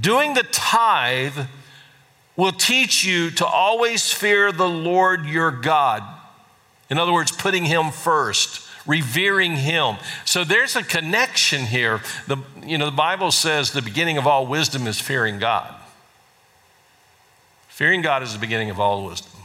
Doing 0.00 0.34
the 0.34 0.44
tithe 0.44 1.46
will 2.36 2.52
teach 2.52 3.04
you 3.04 3.30
to 3.32 3.46
always 3.46 4.12
fear 4.12 4.52
the 4.52 4.68
Lord 4.68 5.26
your 5.26 5.50
God. 5.50 6.02
In 6.88 6.98
other 6.98 7.12
words, 7.12 7.32
putting 7.32 7.64
him 7.64 7.90
first 7.90 8.68
revering 8.88 9.54
him. 9.54 9.96
So 10.24 10.42
there's 10.42 10.74
a 10.74 10.82
connection 10.82 11.66
here. 11.66 12.00
The, 12.26 12.38
you 12.64 12.78
know, 12.78 12.86
the 12.86 12.90
Bible 12.90 13.30
says 13.30 13.70
the 13.70 13.82
beginning 13.82 14.16
of 14.16 14.26
all 14.26 14.46
wisdom 14.46 14.86
is 14.88 14.98
fearing 14.98 15.38
God. 15.38 15.72
Fearing 17.68 18.00
God 18.02 18.24
is 18.24 18.32
the 18.32 18.38
beginning 18.40 18.70
of 18.70 18.80
all 18.80 19.04
wisdom. 19.04 19.40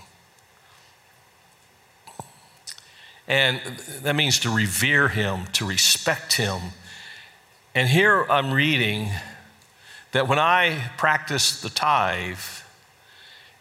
And 3.28 3.62
that 4.02 4.16
means 4.16 4.40
to 4.40 4.50
revere 4.50 5.10
him, 5.10 5.46
to 5.54 5.66
respect 5.66 6.34
him. 6.34 6.60
And 7.76 7.90
here 7.90 8.26
I'm 8.30 8.52
reading 8.52 9.10
that 10.14 10.28
when 10.28 10.40
I 10.40 10.92
practice 10.98 11.62
the 11.62 11.70
tithe, 11.70 12.38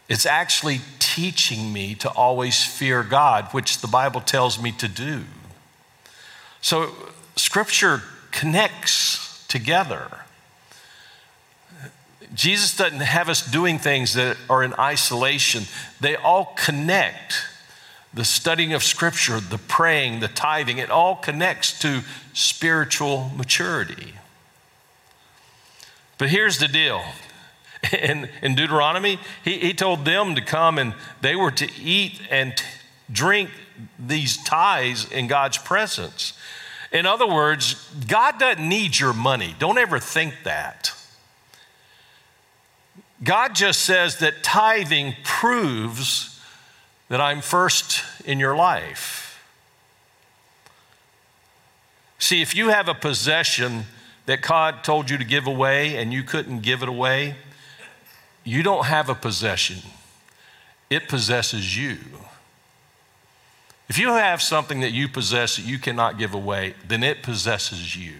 it's 0.09 0.27
actually 0.27 0.81
teaching 0.99 1.73
me 1.73 1.95
to 1.97 2.11
always 2.11 2.65
fear 2.65 3.03
God, 3.03 3.47
which 3.53 3.79
the 3.79 3.89
Bible 3.89 4.21
tells 4.21 4.63
me 4.63 4.71
to 4.73 4.87
do. 4.87 5.23
So 6.61 6.91
Scripture 7.37 8.03
connects 8.31 9.47
together. 9.49 10.21
Jesus 12.35 12.77
doesn't 12.77 13.01
have 13.01 13.29
us 13.29 13.45
doing 13.45 13.79
things 13.79 14.15
that 14.15 14.37
are 14.49 14.63
in 14.63 14.75
isolation, 14.75 15.65
they 16.01 16.17
all 16.17 16.55
connect. 16.57 17.47
The 18.15 18.25
studying 18.27 18.75
of 18.75 18.83
Scripture, 18.83 19.41
the 19.41 19.57
praying, 19.57 20.21
the 20.21 20.29
tithing, 20.29 20.77
it 20.77 20.91
all 20.91 21.17
connects 21.17 21.79
to 21.81 22.03
spiritual 22.35 23.31
maturity. 23.35 24.13
But 26.23 26.31
here's 26.31 26.59
the 26.59 26.69
deal. 26.69 27.03
In, 27.93 28.29
in 28.43 28.55
Deuteronomy, 28.55 29.19
he, 29.43 29.59
he 29.59 29.75
told 29.75 30.05
them 30.05 30.37
to 30.37 30.41
come 30.41 30.79
and 30.79 30.95
they 31.21 31.35
were 31.35 31.51
to 31.51 31.69
eat 31.83 32.21
and 32.31 32.57
t- 32.57 32.65
drink 33.11 33.51
these 33.99 34.37
tithes 34.45 35.11
in 35.11 35.27
God's 35.27 35.59
presence. 35.59 36.35
In 36.93 37.07
other 37.07 37.27
words, 37.27 37.93
God 38.07 38.39
doesn't 38.39 38.69
need 38.69 39.01
your 39.01 39.13
money. 39.13 39.57
Don't 39.59 39.79
ever 39.79 39.99
think 39.99 40.35
that. 40.45 40.93
God 43.25 43.57
just 43.57 43.81
says 43.81 44.21
that 44.21 44.45
tithing 44.45 45.17
proves 45.25 46.41
that 47.09 47.21
I'm 47.21 47.41
first 47.41 48.05
in 48.25 48.39
your 48.39 48.55
life. 48.55 49.45
See, 52.21 52.43
if 52.43 52.55
you 52.55 52.69
have 52.69 52.87
a 52.87 52.95
possession 52.95 53.87
that 54.27 54.43
God 54.43 54.85
told 54.85 55.11
you 55.11 55.19
to 55.19 55.25
give 55.25 55.47
away 55.47 55.97
and 55.97 56.13
you 56.13 56.23
couldn't 56.23 56.61
give 56.61 56.83
it 56.83 56.89
away, 56.89 57.37
you 58.45 58.63
don't 58.63 58.87
have 58.87 59.09
a 59.09 59.15
possession, 59.15 59.79
it 60.91 61.09
possesses 61.09 61.77
you. 61.77 61.99
If 63.89 63.99
you 63.99 64.09
have 64.09 64.41
something 64.41 64.81
that 64.81 64.93
you 64.93 65.09
possess 65.09 65.57
that 65.57 65.67
you 65.67 65.79
cannot 65.79 66.19
give 66.19 66.35
away, 66.35 66.75
then 66.87 67.03
it 67.03 67.23
possesses 67.23 67.95
you. 67.97 68.15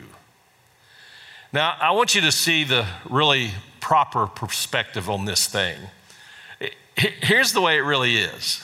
Now, 1.53 1.77
I 1.81 1.93
want 1.93 2.15
you 2.15 2.21
to 2.23 2.33
see 2.33 2.65
the 2.65 2.87
really 3.09 3.53
proper 3.81 4.27
perspective 4.27 5.09
on 5.09 5.25
this 5.25 5.47
thing. 5.47 5.79
Here's 6.97 7.53
the 7.53 7.61
way 7.61 7.77
it 7.77 7.83
really 7.83 8.17
is. 8.17 8.63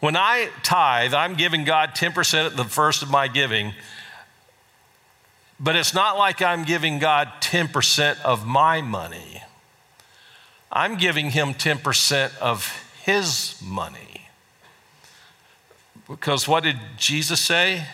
When 0.00 0.16
I 0.16 0.50
tithe, 0.62 1.14
I'm 1.14 1.34
giving 1.34 1.64
God 1.64 1.90
10% 1.90 2.46
at 2.46 2.56
the 2.56 2.64
first 2.64 3.02
of 3.02 3.10
my 3.10 3.28
giving, 3.28 3.72
but 5.58 5.76
it's 5.76 5.94
not 5.94 6.18
like 6.18 6.42
I'm 6.42 6.64
giving 6.64 6.98
God 6.98 7.28
10% 7.40 8.20
of 8.22 8.46
my 8.46 8.80
money. 8.82 9.42
I'm 10.70 10.96
giving 10.96 11.30
Him 11.30 11.54
10% 11.54 12.36
of 12.38 12.82
His 13.02 13.60
money. 13.62 14.28
Because 16.08 16.46
what 16.46 16.62
did 16.62 16.76
Jesus 16.98 17.40
say? 17.40 17.84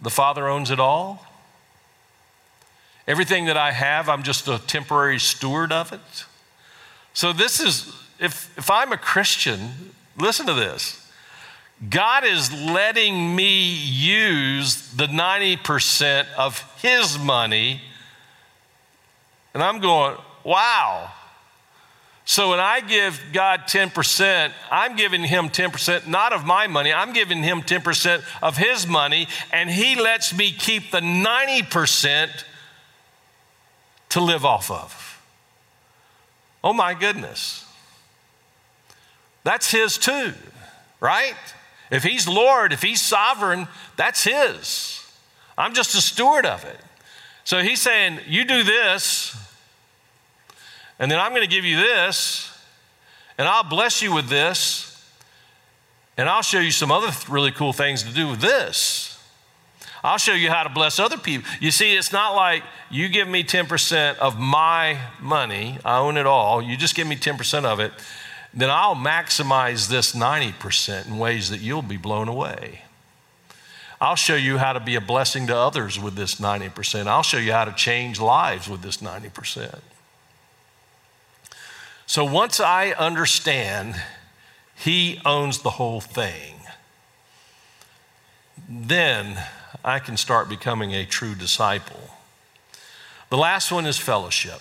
The 0.00 0.10
Father 0.10 0.48
owns 0.48 0.70
it 0.70 0.80
all. 0.80 1.26
Everything 3.06 3.46
that 3.46 3.56
I 3.56 3.72
have, 3.72 4.08
I'm 4.08 4.22
just 4.22 4.48
a 4.48 4.58
temporary 4.58 5.18
steward 5.18 5.72
of 5.72 5.92
it. 5.92 6.24
So, 7.14 7.32
this 7.32 7.58
is, 7.58 7.92
if, 8.20 8.56
if 8.58 8.70
I'm 8.70 8.92
a 8.92 8.98
Christian, 8.98 9.92
listen 10.16 10.46
to 10.46 10.54
this. 10.54 10.97
God 11.88 12.24
is 12.24 12.52
letting 12.52 13.36
me 13.36 13.72
use 13.72 14.92
the 14.92 15.06
90% 15.06 16.26
of 16.36 16.60
His 16.82 17.18
money. 17.18 17.80
And 19.54 19.62
I'm 19.62 19.80
going, 19.80 20.16
wow, 20.44 21.12
so 22.28 22.50
when 22.50 22.60
I 22.60 22.80
give 22.80 23.18
God 23.32 23.60
10%, 23.60 24.52
I'm 24.70 24.96
giving 24.96 25.24
him 25.24 25.48
10% 25.48 26.06
not 26.06 26.34
of 26.34 26.44
my 26.44 26.66
money, 26.66 26.92
I'm 26.92 27.14
giving 27.14 27.42
him 27.42 27.62
10% 27.62 28.22
of 28.42 28.58
his 28.58 28.86
money, 28.86 29.28
and 29.50 29.70
he 29.70 29.98
lets 29.98 30.36
me 30.36 30.52
keep 30.52 30.90
the 30.90 31.00
90% 31.00 32.44
to 34.10 34.20
live 34.20 34.44
off 34.44 34.70
of. 34.70 35.22
Oh 36.62 36.74
my 36.74 36.92
goodness. 36.92 37.64
That's 39.42 39.70
his 39.70 39.96
too, 39.96 40.34
right? 41.00 41.34
If 41.90 42.02
he's 42.02 42.28
Lord, 42.28 42.72
if 42.72 42.82
he's 42.82 43.00
sovereign, 43.00 43.68
that's 43.96 44.24
his. 44.24 45.06
I'm 45.56 45.74
just 45.74 45.94
a 45.94 46.00
steward 46.00 46.46
of 46.46 46.64
it. 46.64 46.78
So 47.44 47.60
he's 47.60 47.80
saying, 47.80 48.20
You 48.26 48.44
do 48.44 48.62
this, 48.62 49.36
and 50.98 51.10
then 51.10 51.18
I'm 51.18 51.30
going 51.30 51.42
to 51.42 51.48
give 51.48 51.64
you 51.64 51.76
this, 51.76 52.56
and 53.38 53.48
I'll 53.48 53.64
bless 53.64 54.02
you 54.02 54.12
with 54.12 54.28
this, 54.28 54.84
and 56.16 56.28
I'll 56.28 56.42
show 56.42 56.58
you 56.58 56.70
some 56.70 56.92
other 56.92 57.12
really 57.28 57.52
cool 57.52 57.72
things 57.72 58.02
to 58.02 58.12
do 58.12 58.28
with 58.28 58.40
this. 58.40 59.18
I'll 60.04 60.18
show 60.18 60.32
you 60.32 60.50
how 60.50 60.62
to 60.62 60.68
bless 60.68 60.98
other 60.98 61.16
people. 61.16 61.50
You 61.60 61.70
see, 61.70 61.96
it's 61.96 62.12
not 62.12 62.34
like 62.34 62.62
you 62.90 63.08
give 63.08 63.26
me 63.26 63.42
10% 63.42 64.16
of 64.18 64.38
my 64.38 64.98
money, 65.20 65.78
I 65.84 65.98
own 65.98 66.16
it 66.16 66.26
all, 66.26 66.62
you 66.62 66.76
just 66.76 66.94
give 66.94 67.06
me 67.06 67.16
10% 67.16 67.64
of 67.64 67.80
it, 67.80 67.92
then 68.58 68.70
I'll 68.70 68.96
maximize 68.96 69.88
this 69.88 70.14
90% 70.14 71.06
in 71.06 71.18
ways 71.18 71.50
that 71.50 71.60
you'll 71.60 71.80
be 71.80 71.96
blown 71.96 72.26
away. 72.26 72.82
I'll 74.00 74.16
show 74.16 74.34
you 74.34 74.58
how 74.58 74.72
to 74.72 74.80
be 74.80 74.96
a 74.96 75.00
blessing 75.00 75.46
to 75.46 75.56
others 75.56 75.98
with 75.98 76.16
this 76.16 76.36
90%. 76.36 77.06
I'll 77.06 77.22
show 77.22 77.38
you 77.38 77.52
how 77.52 77.64
to 77.64 77.72
change 77.72 78.20
lives 78.20 78.68
with 78.68 78.82
this 78.82 78.98
90%. 78.98 79.80
So 82.06 82.24
once 82.24 82.58
I 82.58 82.90
understand 82.92 84.00
He 84.74 85.20
owns 85.24 85.58
the 85.58 85.70
whole 85.70 86.00
thing, 86.00 86.54
then 88.68 89.38
I 89.84 89.98
can 89.98 90.16
start 90.16 90.48
becoming 90.48 90.94
a 90.94 91.04
true 91.04 91.34
disciple. 91.34 92.10
The 93.30 93.36
last 93.36 93.70
one 93.70 93.86
is 93.86 93.98
fellowship. 93.98 94.60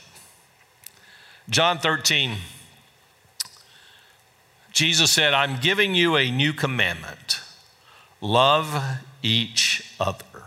John 1.49 1.79
13, 1.79 2.37
Jesus 4.77 5.09
said, 5.09 5.33
I'm 5.33 5.59
giving 5.59 5.95
you 5.95 6.17
a 6.17 6.29
new 6.29 6.53
commandment 6.53 7.41
love 8.21 8.79
each 9.23 9.91
other. 9.99 10.43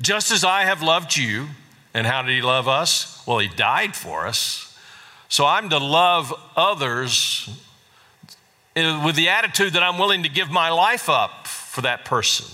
Just 0.00 0.30
as 0.30 0.42
I 0.42 0.64
have 0.64 0.82
loved 0.82 1.14
you, 1.14 1.48
and 1.92 2.06
how 2.06 2.22
did 2.22 2.34
he 2.34 2.40
love 2.40 2.68
us? 2.68 3.22
Well, 3.26 3.40
he 3.40 3.48
died 3.48 3.94
for 3.94 4.26
us. 4.26 4.74
So 5.28 5.44
I'm 5.44 5.68
to 5.68 5.76
love 5.76 6.32
others 6.56 7.46
eh, 8.74 9.04
with 9.04 9.16
the 9.16 9.28
attitude 9.28 9.74
that 9.74 9.82
I'm 9.82 9.98
willing 9.98 10.22
to 10.22 10.30
give 10.30 10.50
my 10.50 10.70
life 10.70 11.10
up 11.10 11.46
for 11.46 11.82
that 11.82 12.06
person. 12.06 12.46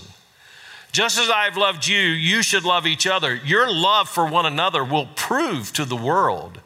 Just 0.91 1.17
as 1.17 1.31
I've 1.31 1.57
loved 1.57 1.87
you, 1.87 2.01
you 2.01 2.43
should 2.43 2.65
love 2.65 2.89
each 2.89 3.07
other. 3.07 3.37
Your 3.37 3.73
love 3.73 4.09
for 4.09 4.27
one 4.27 4.47
another 4.47 4.83
will 4.83 5.07
prove 5.15 5.73
to 5.75 5.85
the 5.85 5.95
world 5.95 6.61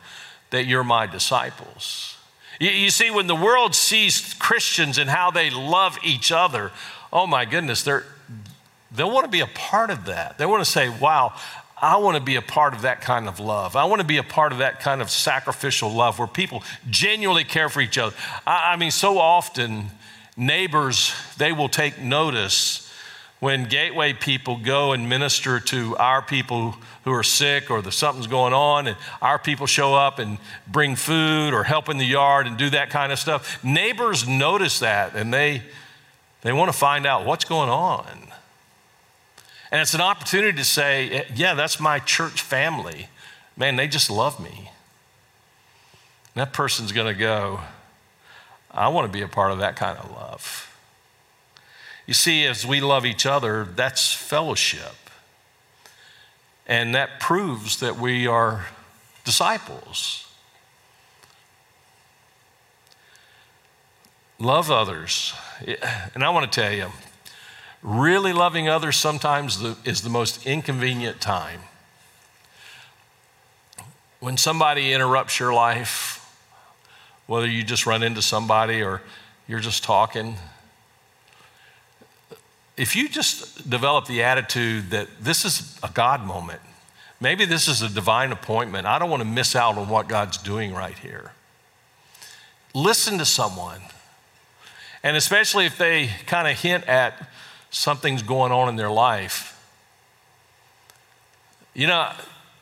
that 0.48 0.64
you're 0.64 0.84
my 0.84 1.06
disciples. 1.06 2.16
You, 2.62 2.70
you, 2.70 2.90
see, 2.90 3.10
when 3.10 3.26
the 3.26 3.34
world 3.34 3.74
sees 3.74 4.34
Christians 4.34 4.96
and 4.96 5.10
how 5.10 5.32
they 5.32 5.50
love 5.50 5.98
each 6.04 6.30
other, 6.30 6.70
oh 7.12 7.26
my 7.26 7.44
goodness, 7.44 7.82
they're, 7.82 8.04
they'll 8.94 9.10
want 9.10 9.24
to 9.24 9.30
be 9.32 9.40
a 9.40 9.48
part 9.48 9.90
of 9.90 10.04
that. 10.04 10.38
They 10.38 10.46
want 10.46 10.64
to 10.64 10.70
say, 10.70 10.88
wow, 10.88 11.34
I 11.76 11.96
want 11.96 12.16
to 12.18 12.22
be 12.22 12.36
a 12.36 12.40
part 12.40 12.72
of 12.72 12.82
that 12.82 13.00
kind 13.00 13.26
of 13.26 13.40
love. 13.40 13.74
I 13.74 13.86
want 13.86 14.00
to 14.00 14.06
be 14.06 14.18
a 14.18 14.22
part 14.22 14.52
of 14.52 14.58
that 14.58 14.78
kind 14.78 15.02
of 15.02 15.10
sacrificial 15.10 15.90
love 15.90 16.20
where 16.20 16.28
people 16.28 16.62
genuinely 16.88 17.42
care 17.42 17.68
for 17.68 17.80
each 17.80 17.98
other. 17.98 18.14
I, 18.46 18.74
I 18.74 18.76
mean, 18.76 18.92
so 18.92 19.18
often, 19.18 19.86
neighbors, 20.36 21.12
they 21.38 21.50
will 21.50 21.68
take 21.68 22.00
notice 22.00 22.81
when 23.42 23.64
Gateway 23.64 24.12
people 24.12 24.56
go 24.56 24.92
and 24.92 25.08
minister 25.08 25.58
to 25.58 25.96
our 25.96 26.22
people 26.22 26.76
who 27.02 27.10
are 27.10 27.24
sick 27.24 27.72
or 27.72 27.82
the, 27.82 27.90
something's 27.90 28.28
going 28.28 28.52
on, 28.52 28.86
and 28.86 28.96
our 29.20 29.36
people 29.36 29.66
show 29.66 29.96
up 29.96 30.20
and 30.20 30.38
bring 30.68 30.94
food 30.94 31.52
or 31.52 31.64
help 31.64 31.88
in 31.88 31.98
the 31.98 32.04
yard 32.04 32.46
and 32.46 32.56
do 32.56 32.70
that 32.70 32.88
kind 32.88 33.10
of 33.10 33.18
stuff, 33.18 33.58
neighbors 33.64 34.28
notice 34.28 34.78
that 34.78 35.16
and 35.16 35.34
they, 35.34 35.60
they 36.42 36.52
want 36.52 36.70
to 36.70 36.78
find 36.78 37.04
out 37.04 37.26
what's 37.26 37.44
going 37.44 37.68
on. 37.68 38.06
And 39.72 39.80
it's 39.80 39.94
an 39.94 40.00
opportunity 40.00 40.56
to 40.56 40.64
say, 40.64 41.26
yeah, 41.34 41.54
that's 41.54 41.80
my 41.80 41.98
church 41.98 42.42
family. 42.42 43.08
Man, 43.56 43.74
they 43.74 43.88
just 43.88 44.08
love 44.08 44.38
me. 44.38 44.70
And 46.36 46.42
that 46.42 46.52
person's 46.52 46.92
going 46.92 47.12
to 47.12 47.18
go, 47.18 47.58
I 48.70 48.86
want 48.86 49.08
to 49.08 49.12
be 49.12 49.22
a 49.22 49.28
part 49.28 49.50
of 49.50 49.58
that 49.58 49.74
kind 49.74 49.98
of 49.98 50.08
love. 50.12 50.71
You 52.06 52.14
see, 52.14 52.46
as 52.46 52.66
we 52.66 52.80
love 52.80 53.06
each 53.06 53.26
other, 53.26 53.64
that's 53.64 54.12
fellowship. 54.12 54.96
And 56.66 56.94
that 56.94 57.20
proves 57.20 57.80
that 57.80 57.98
we 57.98 58.26
are 58.26 58.66
disciples. 59.24 60.26
Love 64.38 64.70
others. 64.70 65.32
And 66.14 66.24
I 66.24 66.30
want 66.30 66.50
to 66.50 66.60
tell 66.60 66.72
you, 66.72 66.90
really 67.82 68.32
loving 68.32 68.68
others 68.68 68.96
sometimes 68.96 69.62
is 69.84 70.02
the 70.02 70.10
most 70.10 70.44
inconvenient 70.46 71.20
time. 71.20 71.60
When 74.18 74.36
somebody 74.36 74.92
interrupts 74.92 75.38
your 75.38 75.52
life, 75.52 76.18
whether 77.26 77.46
you 77.46 77.62
just 77.62 77.86
run 77.86 78.02
into 78.02 78.22
somebody 78.22 78.82
or 78.82 79.02
you're 79.46 79.60
just 79.60 79.84
talking, 79.84 80.36
if 82.82 82.96
you 82.96 83.08
just 83.08 83.70
develop 83.70 84.06
the 84.06 84.24
attitude 84.24 84.90
that 84.90 85.06
this 85.20 85.44
is 85.44 85.78
a 85.84 85.90
God 85.94 86.26
moment, 86.26 86.60
maybe 87.20 87.44
this 87.44 87.68
is 87.68 87.80
a 87.80 87.88
divine 87.88 88.32
appointment, 88.32 88.88
I 88.88 88.98
don't 88.98 89.08
want 89.08 89.20
to 89.20 89.28
miss 89.28 89.54
out 89.54 89.78
on 89.78 89.88
what 89.88 90.08
God's 90.08 90.36
doing 90.36 90.74
right 90.74 90.98
here. 90.98 91.30
Listen 92.74 93.18
to 93.18 93.24
someone. 93.24 93.82
And 95.04 95.16
especially 95.16 95.64
if 95.64 95.78
they 95.78 96.10
kind 96.26 96.48
of 96.48 96.58
hint 96.58 96.82
at 96.88 97.30
something's 97.70 98.24
going 98.24 98.50
on 98.50 98.68
in 98.68 98.74
their 98.74 98.90
life. 98.90 99.56
You 101.74 101.86
know, 101.86 102.10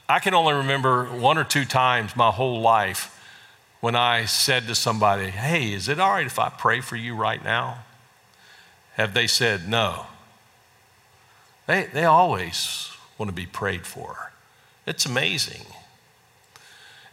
I 0.06 0.18
can 0.18 0.34
only 0.34 0.52
remember 0.52 1.06
one 1.06 1.38
or 1.38 1.44
two 1.44 1.64
times 1.64 2.14
my 2.14 2.30
whole 2.30 2.60
life 2.60 3.18
when 3.80 3.96
I 3.96 4.26
said 4.26 4.66
to 4.66 4.74
somebody, 4.74 5.30
Hey, 5.30 5.72
is 5.72 5.88
it 5.88 5.98
all 5.98 6.10
right 6.10 6.26
if 6.26 6.38
I 6.38 6.50
pray 6.50 6.82
for 6.82 6.96
you 6.96 7.14
right 7.14 7.42
now? 7.42 7.84
Have 9.00 9.14
they 9.14 9.26
said 9.26 9.68
no? 9.68 10.06
They, 11.66 11.86
they 11.92 12.04
always 12.04 12.90
want 13.18 13.28
to 13.28 13.34
be 13.34 13.46
prayed 13.46 13.86
for. 13.86 14.32
It's 14.86 15.06
amazing. 15.06 15.66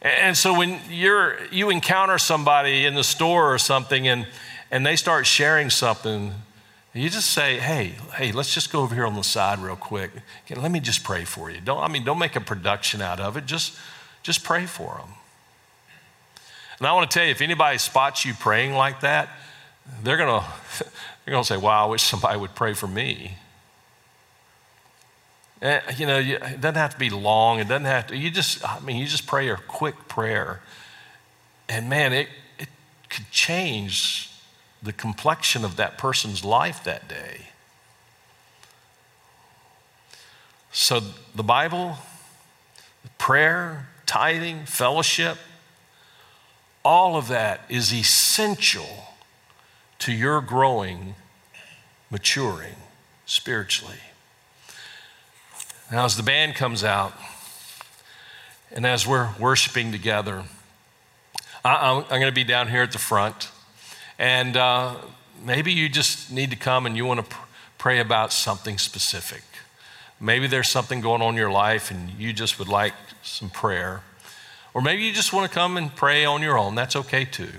And 0.02 0.38
so 0.38 0.58
when 0.58 0.80
you're, 0.90 1.38
you 1.52 1.70
encounter 1.70 2.18
somebody 2.18 2.86
in 2.86 2.94
the 2.94 3.04
store 3.04 3.54
or 3.54 3.58
something 3.58 4.08
and, 4.08 4.28
and 4.70 4.86
they 4.86 4.96
start 4.96 5.26
sharing 5.26 5.70
something, 5.70 6.34
you 6.94 7.10
just 7.10 7.32
say, 7.32 7.58
hey, 7.58 7.94
hey, 8.16 8.32
let's 8.32 8.54
just 8.54 8.72
go 8.72 8.82
over 8.82 8.94
here 8.94 9.06
on 9.06 9.16
the 9.16 9.24
side 9.24 9.60
real 9.60 9.76
quick. 9.76 10.12
Let 10.56 10.72
me 10.72 10.80
just 10.80 11.04
pray 11.04 11.24
for 11.26 11.50
you. 11.50 11.60
Don't, 11.62 11.82
I 11.82 11.88
mean, 11.88 12.04
don't 12.04 12.20
make 12.20 12.36
a 12.36 12.42
production 12.42 13.02
out 13.02 13.20
of 13.20 13.38
it. 13.38 13.46
Just, 13.46 13.78
just 14.24 14.44
pray 14.44 14.66
for 14.66 14.96
them. 14.96 15.10
And 16.80 16.88
I 16.88 16.94
want 16.94 17.10
to 17.10 17.18
tell 17.18 17.26
you, 17.26 17.32
if 17.32 17.42
anybody 17.42 17.78
spots 17.78 18.26
you 18.26 18.34
praying 18.34 18.74
like 18.74 19.02
that, 19.02 19.30
they're 20.04 20.18
going 20.18 20.42
to 20.42 20.86
You're 21.28 21.34
going 21.34 21.44
to 21.44 21.48
say, 21.48 21.58
wow, 21.58 21.88
I 21.88 21.90
wish 21.90 22.04
somebody 22.04 22.40
would 22.40 22.56
pray 22.56 22.74
for 22.74 22.88
me. 22.88 23.36
And, 25.62 25.82
you 25.98 26.06
know, 26.06 26.20
it 26.20 26.62
doesn't 26.62 26.76
have 26.76 26.94
to 26.94 27.00
be 27.00 27.10
long. 27.10 27.60
It 27.60 27.68
doesn't 27.68 27.84
have 27.84 28.08
to, 28.08 28.16
you 28.16 28.32
just, 28.32 28.68
I 28.68 28.80
mean, 28.80 28.96
you 28.96 29.06
just 29.06 29.28
pray 29.28 29.50
a 29.50 29.58
quick 29.58 30.08
prayer. 30.08 30.62
And 31.68 31.90
man, 31.90 32.14
it, 32.14 32.30
it 32.58 32.70
could 33.10 33.30
change 33.30 34.32
the 34.82 34.94
complexion 34.94 35.66
of 35.66 35.76
that 35.76 35.98
person's 35.98 36.46
life 36.46 36.82
that 36.86 37.10
day. 37.10 37.48
So 40.72 41.02
the 41.36 41.44
Bible, 41.44 41.98
prayer, 43.18 43.90
tithing, 44.06 44.66
fellowship, 44.66 45.38
all 46.86 47.18
of 47.18 47.28
that 47.28 47.62
is 47.68 47.94
essential 47.94 49.08
to 50.00 50.12
your 50.12 50.41
growing, 50.41 51.16
maturing 52.10 52.76
spiritually. 53.26 54.00
Now, 55.91 56.06
as 56.06 56.18
the 56.18 56.24
band 56.24 56.56
comes 56.56 56.84
out, 56.84 57.14
and 58.72 58.86
as 58.86 59.08
we're 59.08 59.30
worshiping 59.39 59.91
together, 59.91 60.43
I, 61.64 61.91
am 61.91 62.04
going 62.08 62.22
to 62.24 62.32
be 62.32 62.43
down 62.43 62.70
here 62.70 62.84
at 62.84 62.91
the 62.91 62.98
front. 62.98 63.52
And 64.20 64.58
uh, 64.58 64.95
maybe 65.43 65.72
you 65.72 65.89
just 65.89 66.32
need 66.32 66.50
to 66.52 66.56
come 66.56 66.86
and 66.86 66.95
you 66.95 67.06
want 67.06 67.20
to 67.20 67.26
pr- 67.26 67.45
pray 67.78 68.00
about 68.00 68.34
something 68.34 68.78
specific. 68.78 69.43
Maybe 70.20 70.48
there's 70.48 70.70
something 70.70 71.02
going 71.02 71.22
on 71.22 71.34
in 71.34 71.38
your 71.38 71.52
life 71.52 71.91
and 71.91 72.12
you 72.18 72.34
just 72.34 72.58
would 72.60 72.68
like 72.68 72.93
some 73.22 73.50
prayer. 73.50 74.02
Or 74.74 74.82
maybe 74.82 75.04
you 75.04 75.14
just 75.14 75.34
want 75.34 75.50
to 75.50 75.54
come 75.54 75.78
and 75.78 75.95
pray 75.95 76.26
on 76.26 76.41
your 76.41 76.58
own. 76.58 76.76
That's 76.76 76.95
okay 76.95 77.26
too. 77.26 77.52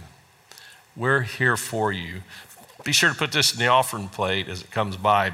We're 0.99 1.21
here 1.21 1.57
for 1.57 1.93
you. 1.93 2.23
Be 2.83 2.91
sure 2.91 3.11
to 3.11 3.15
put 3.15 3.31
this 3.31 3.53
in 3.53 3.61
the 3.61 3.69
offering 3.69 4.09
plate 4.09 4.49
as 4.49 4.63
it 4.63 4.73
comes 4.73 4.97
by. 4.97 5.33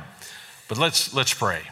But 0.69 0.77
let's, 0.77 1.15
let's 1.15 1.33
pray. 1.33 1.63